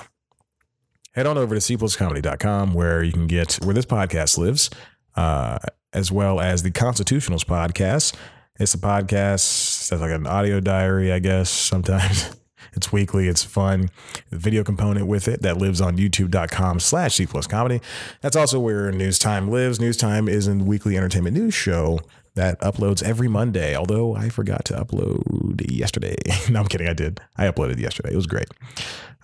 head 1.13 1.27
on 1.27 1.37
over 1.37 1.53
to 1.53 1.61
cpluscomedy.com 1.61 2.73
where 2.73 3.03
you 3.03 3.11
can 3.11 3.27
get 3.27 3.55
where 3.63 3.73
this 3.73 3.85
podcast 3.85 4.37
lives, 4.37 4.69
uh, 5.15 5.59
as 5.93 6.11
well 6.11 6.39
as 6.39 6.63
the 6.63 6.71
Constitutionals 6.71 7.43
podcast. 7.43 8.15
It's 8.59 8.73
a 8.73 8.77
podcast 8.77 9.89
that's 9.89 10.01
like 10.01 10.11
an 10.11 10.27
audio 10.27 10.59
diary, 10.59 11.11
I 11.11 11.19
guess, 11.19 11.49
sometimes. 11.49 12.35
It's 12.73 12.89
weekly. 12.89 13.27
It's 13.27 13.43
fun. 13.43 13.89
The 14.29 14.37
video 14.37 14.63
component 14.63 15.05
with 15.05 15.27
it 15.27 15.41
that 15.41 15.57
lives 15.57 15.81
on 15.81 15.97
youtube.com 15.97 16.79
slash 16.79 17.15
C 17.15 17.25
plus 17.25 17.45
comedy. 17.45 17.81
That's 18.21 18.37
also 18.37 18.61
where 18.61 18.89
News 18.93 19.19
Time 19.19 19.49
lives. 19.49 19.81
News 19.81 19.97
Time 19.97 20.29
is 20.29 20.47
a 20.47 20.55
weekly 20.55 20.95
entertainment 20.95 21.35
news 21.35 21.53
show 21.53 21.99
that 22.35 22.61
uploads 22.61 23.03
every 23.03 23.27
Monday. 23.27 23.75
Although 23.75 24.15
I 24.15 24.29
forgot 24.29 24.63
to 24.65 24.73
upload 24.75 25.69
yesterday. 25.69 26.15
no, 26.49 26.61
I'm 26.61 26.67
kidding. 26.67 26.87
I 26.87 26.93
did. 26.93 27.19
I 27.35 27.45
uploaded 27.47 27.77
yesterday. 27.77 28.13
It 28.13 28.15
was 28.15 28.27
great. 28.27 28.47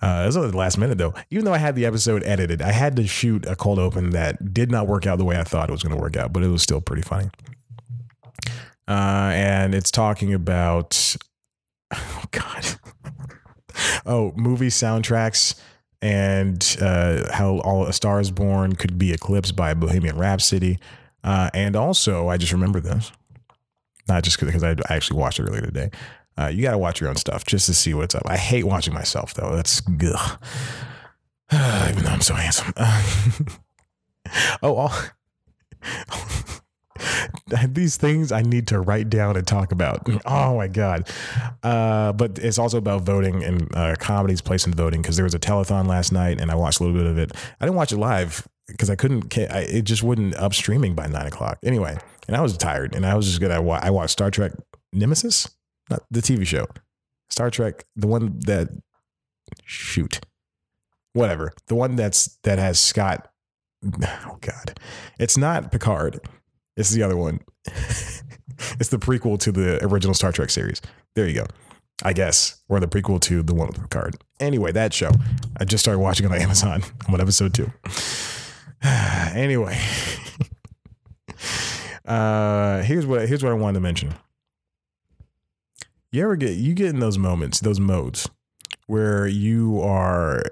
Uh, 0.02 0.20
it 0.24 0.26
was 0.26 0.36
only 0.36 0.50
the 0.50 0.56
last 0.58 0.76
minute 0.76 0.98
though. 0.98 1.14
Even 1.30 1.46
though 1.46 1.54
I 1.54 1.58
had 1.58 1.74
the 1.74 1.86
episode 1.86 2.22
edited, 2.24 2.60
I 2.60 2.72
had 2.72 2.96
to 2.96 3.06
shoot 3.06 3.46
a 3.46 3.56
cold 3.56 3.78
open 3.78 4.10
that 4.10 4.52
did 4.52 4.70
not 4.70 4.86
work 4.86 5.06
out 5.06 5.16
the 5.16 5.24
way 5.24 5.38
I 5.38 5.44
thought 5.44 5.70
it 5.70 5.72
was 5.72 5.82
going 5.82 5.96
to 5.96 6.00
work 6.00 6.18
out, 6.18 6.34
but 6.34 6.42
it 6.42 6.48
was 6.48 6.62
still 6.62 6.82
pretty 6.82 7.02
funny. 7.02 7.30
Uh, 8.88 9.30
and 9.34 9.74
it's 9.74 9.90
talking 9.90 10.32
about, 10.32 11.16
oh 11.94 12.24
God, 12.30 12.66
oh 14.06 14.32
movie 14.34 14.68
soundtracks 14.68 15.60
and 16.00 16.76
uh, 16.80 17.30
how 17.32 17.58
all 17.58 17.86
a 17.86 17.92
star 17.92 18.20
is 18.20 18.30
born 18.30 18.74
could 18.74 18.96
be 18.98 19.12
eclipsed 19.12 19.54
by 19.56 19.70
a 19.70 19.74
bohemian 19.74 20.16
rhapsody. 20.16 20.78
Uh, 21.24 21.50
and 21.52 21.74
also 21.76 22.28
i 22.28 22.36
just 22.36 22.52
remember 22.52 22.80
this. 22.80 23.12
Not 24.08 24.22
just 24.22 24.40
because 24.40 24.64
I, 24.64 24.74
actually 24.88 25.20
watched 25.20 25.38
it 25.38 25.42
earlier 25.42 25.60
today. 25.60 25.90
Uh, 26.38 26.46
you 26.46 26.62
got 26.62 26.70
to 26.70 26.78
watch 26.78 27.00
your 27.00 27.10
own 27.10 27.16
stuff 27.16 27.44
just 27.44 27.66
to 27.66 27.74
see 27.74 27.92
what's 27.92 28.14
up. 28.14 28.22
I 28.24 28.38
hate 28.38 28.64
watching 28.64 28.94
myself 28.94 29.34
though. 29.34 29.54
That's 29.54 29.82
even 29.90 30.08
though 32.04 32.10
i'm 32.10 32.20
so 32.20 32.34
handsome. 32.34 32.72
Oh 34.62 34.74
all, 34.74 34.92
these 37.68 37.96
things 37.96 38.32
I 38.32 38.42
need 38.42 38.66
to 38.68 38.80
write 38.80 39.10
down 39.10 39.36
and 39.36 39.46
talk 39.46 39.72
about. 39.72 40.06
Oh 40.26 40.56
my 40.56 40.68
god! 40.68 41.08
Uh, 41.62 42.12
but 42.12 42.38
it's 42.38 42.58
also 42.58 42.78
about 42.78 43.02
voting 43.02 43.42
and 43.42 43.74
uh, 43.74 43.96
comedy's 43.98 44.40
place 44.40 44.66
in 44.66 44.72
voting 44.72 45.02
because 45.02 45.16
there 45.16 45.24
was 45.24 45.34
a 45.34 45.38
telethon 45.38 45.86
last 45.86 46.12
night 46.12 46.40
and 46.40 46.50
I 46.50 46.54
watched 46.54 46.80
a 46.80 46.84
little 46.84 46.98
bit 46.98 47.06
of 47.06 47.18
it. 47.18 47.32
I 47.60 47.64
didn't 47.64 47.76
watch 47.76 47.92
it 47.92 47.98
live 47.98 48.46
because 48.66 48.90
I 48.90 48.96
couldn't. 48.96 49.36
I, 49.38 49.60
it 49.60 49.82
just 49.82 50.02
wouldn't 50.02 50.34
up 50.36 50.54
streaming 50.54 50.94
by 50.94 51.06
nine 51.06 51.26
o'clock 51.26 51.58
anyway, 51.64 51.96
and 52.26 52.36
I 52.36 52.40
was 52.40 52.56
tired 52.56 52.94
and 52.94 53.06
I 53.06 53.14
was 53.14 53.26
just 53.26 53.40
gonna. 53.40 53.66
I 53.68 53.90
watched 53.90 54.12
Star 54.12 54.30
Trek 54.30 54.52
Nemesis, 54.92 55.48
not 55.90 56.02
the 56.10 56.20
TV 56.20 56.46
show, 56.46 56.66
Star 57.30 57.50
Trek, 57.50 57.84
the 57.96 58.06
one 58.06 58.38
that 58.40 58.68
shoot, 59.64 60.20
whatever, 61.12 61.52
the 61.68 61.74
one 61.74 61.96
that's 61.96 62.38
that 62.42 62.58
has 62.58 62.78
Scott. 62.78 63.28
Oh 64.26 64.38
God, 64.40 64.78
it's 65.20 65.36
not 65.36 65.70
Picard 65.70 66.20
it's 66.78 66.90
the 66.90 67.02
other 67.02 67.16
one. 67.16 67.40
it's 67.66 68.88
the 68.88 68.98
prequel 68.98 69.38
to 69.40 69.52
the 69.52 69.84
original 69.84 70.14
Star 70.14 70.32
Trek 70.32 70.48
series. 70.48 70.80
There 71.14 71.26
you 71.26 71.34
go. 71.34 71.46
I 72.04 72.12
guess, 72.12 72.62
or 72.68 72.78
the 72.78 72.86
prequel 72.86 73.20
to 73.22 73.42
the 73.42 73.54
one 73.54 73.66
with 73.66 73.80
Picard. 73.82 74.16
Anyway, 74.38 74.70
that 74.70 74.94
show. 74.94 75.10
I 75.58 75.64
just 75.64 75.82
started 75.82 75.98
watching 75.98 76.26
it 76.26 76.32
on 76.32 76.40
Amazon. 76.40 76.82
I'm 77.06 77.14
on 77.14 77.20
episode 77.20 77.52
two. 77.52 77.72
anyway, 78.82 79.76
uh, 82.04 82.82
here's 82.82 83.04
what 83.04 83.28
here's 83.28 83.42
what 83.42 83.50
I 83.50 83.56
wanted 83.56 83.74
to 83.74 83.80
mention. 83.80 84.14
You 86.12 86.22
ever 86.22 86.36
get 86.36 86.56
you 86.56 86.72
get 86.74 86.90
in 86.90 87.00
those 87.00 87.18
moments, 87.18 87.58
those 87.58 87.80
modes 87.80 88.30
where 88.86 89.26
you 89.26 89.80
are 89.82 90.44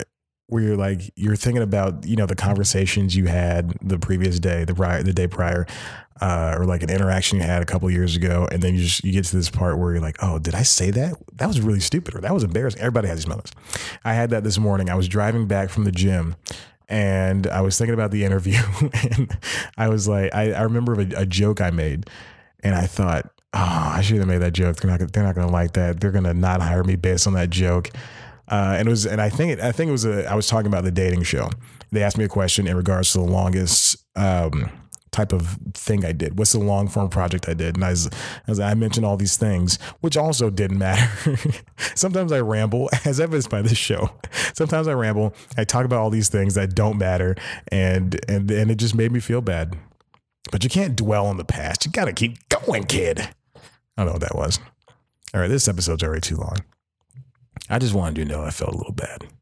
where 0.48 0.62
you're 0.62 0.76
like 0.76 1.11
you're 1.16 1.37
thinking 1.37 1.62
about 1.62 2.06
you 2.06 2.16
know 2.16 2.26
the 2.26 2.37
conversations 2.37 3.16
you 3.16 3.26
had 3.26 3.74
the 3.82 3.98
previous 3.98 4.38
day 4.38 4.64
the 4.64 4.74
prior 4.74 5.02
the 5.02 5.12
day 5.12 5.26
prior 5.26 5.66
uh, 6.20 6.54
or 6.56 6.64
like 6.64 6.82
an 6.82 6.90
interaction 6.90 7.38
you 7.38 7.44
had 7.44 7.62
a 7.62 7.66
couple 7.66 7.90
years 7.90 8.16
ago, 8.16 8.48
and 8.50 8.62
then 8.62 8.74
you 8.74 8.82
just 8.82 9.04
you 9.04 9.12
get 9.12 9.24
to 9.24 9.37
this 9.37 9.50
part 9.50 9.78
where 9.78 9.92
you're 9.92 10.00
like, 10.00 10.16
oh, 10.22 10.38
did 10.38 10.54
I 10.54 10.62
say 10.62 10.90
that? 10.92 11.14
That 11.35 11.46
was 11.46 11.61
really 11.61 11.80
stupid, 11.80 12.14
or 12.14 12.20
that 12.20 12.32
was 12.32 12.42
embarrassing. 12.42 12.80
Everybody 12.80 13.09
has 13.09 13.18
these 13.18 13.26
moments. 13.26 13.52
I 14.04 14.14
had 14.14 14.30
that 14.30 14.44
this 14.44 14.59
morning. 14.59 14.88
I 14.88 14.94
was 14.94 15.09
driving 15.09 15.46
back 15.46 15.70
from 15.70 15.85
the 15.85 15.92
gym. 15.92 16.37
And 16.88 17.48
I 17.48 17.62
was 17.62 17.76
thinking 17.76 17.94
about 17.94 18.12
the 18.12 18.24
interview, 18.24 18.61
and 19.11 19.37
I 19.76 19.88
was 19.88 20.06
like, 20.06 20.32
I, 20.32 20.52
I 20.52 20.62
remember 20.62 20.94
a, 20.94 21.22
a 21.22 21.26
joke 21.26 21.61
I 21.61 21.70
made, 21.70 22.09
and 22.61 22.76
I 22.76 22.87
thought, 22.87 23.24
oh, 23.52 23.92
I 23.92 24.02
should 24.02 24.18
have 24.18 24.28
made 24.28 24.38
that 24.38 24.52
joke. 24.52 24.76
They're 24.76 24.92
not, 24.92 25.12
they're 25.12 25.24
not 25.24 25.35
going 25.35 25.48
to 25.48 25.52
like 25.52 25.72
that. 25.72 25.98
They're 25.98 26.12
going 26.12 26.22
to 26.22 26.32
not 26.32 26.62
hire 26.62 26.85
me 26.85 26.94
based 26.94 27.26
on 27.26 27.32
that 27.32 27.50
joke. 27.50 27.90
Uh, 28.48 28.76
and 28.78 28.88
it 28.88 28.90
was, 28.90 29.06
and 29.06 29.20
I 29.20 29.28
think, 29.28 29.52
it, 29.52 29.61
I 29.61 29.72
think 29.72 29.88
it 29.88 29.92
was 29.92 30.04
a, 30.04 30.30
I 30.30 30.35
was 30.35 30.46
talking 30.46 30.68
about 30.68 30.85
the 30.85 30.90
dating 30.90 31.24
show. 31.24 31.50
They 31.92 32.02
asked 32.02 32.18
me 32.18 32.24
a 32.24 32.28
question 32.28 32.66
in 32.66 32.76
regards 32.76 33.12
to 33.12 33.18
the 33.18 33.24
longest, 33.24 33.96
um, 34.16 34.70
type 35.16 35.32
of 35.32 35.59
thing 35.72 36.04
I 36.04 36.12
did. 36.12 36.38
What's 36.38 36.52
the 36.52 36.59
long 36.59 36.88
form 36.88 37.09
project 37.09 37.48
I 37.48 37.54
did? 37.54 37.76
And 37.76 37.85
I, 37.85 37.90
was, 37.90 38.11
as 38.46 38.61
I 38.61 38.74
mentioned 38.74 39.06
all 39.06 39.16
these 39.16 39.37
things, 39.37 39.78
which 40.00 40.16
also 40.16 40.50
didn't 40.50 40.78
matter. 40.78 41.38
Sometimes 41.94 42.32
I 42.32 42.40
ramble, 42.40 42.90
as 43.04 43.18
evidenced 43.18 43.50
by 43.50 43.62
this 43.62 43.78
show. 43.78 44.11
Sometimes 44.54 44.87
I 44.87 44.92
ramble. 44.92 45.35
I 45.56 45.64
talk 45.64 45.87
about 45.87 46.00
all 46.00 46.11
these 46.11 46.28
things 46.28 46.54
that 46.54 46.74
don't 46.74 46.98
matter, 46.98 47.35
and 47.68 48.20
and 48.28 48.50
and 48.50 48.70
it 48.70 48.76
just 48.76 48.94
made 48.94 49.11
me 49.11 49.20
feel 49.20 49.40
bad. 49.40 49.76
But 50.52 50.62
you 50.62 50.70
can't 50.70 50.94
dwell 50.94 51.26
on 51.26 51.38
the 51.38 51.44
past. 51.44 51.87
You 51.87 51.92
got 51.92 52.04
to 52.04 52.12
keep 52.12 52.48
going, 52.48 52.85
kid. 52.85 53.20
I 53.20 54.04
don't 54.04 54.06
know 54.06 54.12
what 54.12 54.20
that 54.20 54.37
was. 54.37 54.61
All 55.35 55.40
right, 55.40 55.48
this 55.48 55.66
episode's 55.66 56.02
already 56.02 56.20
too 56.20 56.37
long. 56.37 56.59
I 57.68 57.78
just 57.78 57.94
wanted 57.94 58.18
you 58.18 58.24
to 58.24 58.30
know 58.30 58.42
I 58.42 58.50
felt 58.50 58.74
a 58.74 58.76
little 58.76 58.92
bad. 58.92 59.26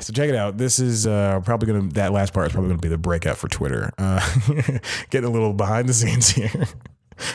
So 0.00 0.14
check 0.14 0.28
it 0.30 0.34
out. 0.34 0.56
This 0.56 0.80
is 0.80 1.06
uh, 1.06 1.40
probably 1.44 1.72
to, 1.72 1.94
that 1.94 2.12
last 2.12 2.32
part 2.32 2.46
is 2.46 2.52
probably 2.52 2.74
to 2.74 2.78
be 2.78 2.88
the 2.88 2.98
breakout 2.98 3.36
for 3.36 3.48
Twitter. 3.48 3.92
Uh, 3.98 4.18
getting 5.10 5.28
a 5.28 5.30
little 5.30 5.52
behind 5.52 5.88
the 5.88 5.92
scenes 5.92 6.30
here. 6.30 6.64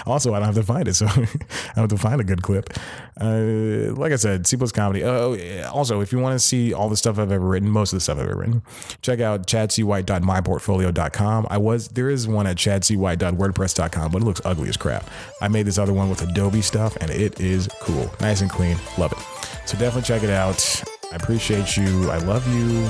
Also, 0.06 0.34
I 0.34 0.40
don't 0.40 0.48
have 0.48 0.56
to 0.56 0.64
find 0.64 0.88
it, 0.88 0.96
so 0.96 1.06
I 1.08 1.28
have 1.76 1.90
to 1.90 1.98
find 1.98 2.22
a 2.22 2.24
good 2.24 2.42
clip. 2.42 2.74
Uh, 3.20 3.94
like 3.96 4.12
I 4.12 4.18
said, 4.18 4.46
C 4.46 4.58
plus 4.58 4.72
comedy. 4.72 5.04
Oh, 5.04 5.38
also, 5.72 6.02
if 6.02 6.12
you 6.12 6.20
want 6.20 6.34
to 6.34 6.40
see 6.40 6.74
all 6.74 6.90
the 6.90 6.98
stuff 6.98 7.18
I've 7.18 7.32
ever 7.32 7.46
written, 7.46 7.70
most 7.70 7.94
of 7.94 7.98
the 7.98 8.02
stuff 8.02 8.18
I've 8.18 8.28
ever 8.28 8.40
written, 8.40 8.62
check 9.02 9.22
out 9.22 9.48
chadcwhite.myportfolio.com. 9.48 11.48
I 11.50 11.58
was 11.58 11.88
there 11.90 12.10
is 12.10 12.28
one 12.28 12.48
at 12.48 12.58
chadcwhite.wordpress.com, 12.58 14.12
but 14.12 14.22
it 14.22 14.26
looks 14.26 14.42
ugly 14.44 14.70
as 14.70 14.78
crap. 14.78 15.10
I 15.42 15.48
made 15.48 15.66
this 15.66 15.78
other 15.78 15.94
one 15.94 16.10
with 16.10 16.22
Adobe 16.22 16.62
stuff, 16.62 16.96
and 17.00 17.10
it 17.10 17.40
is 17.40 17.70
cool, 17.82 18.12
nice 18.20 18.42
and 18.42 18.50
clean. 18.50 18.78
Love 18.98 19.14
it. 19.14 19.20
So 19.68 19.78
definitely 19.78 20.04
check 20.04 20.24
it 20.24 20.30
out. 20.30 20.84
I 21.12 21.16
appreciate 21.16 21.78
you. 21.78 22.10
I 22.10 22.18
love 22.18 22.48
you. 22.54 22.88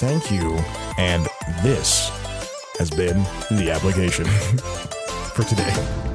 Thank 0.00 0.30
you. 0.30 0.56
And 0.98 1.26
this 1.62 2.08
has 2.78 2.90
been 2.90 3.18
the 3.50 3.70
application 3.70 4.24
for 5.34 5.44
today. 5.44 6.09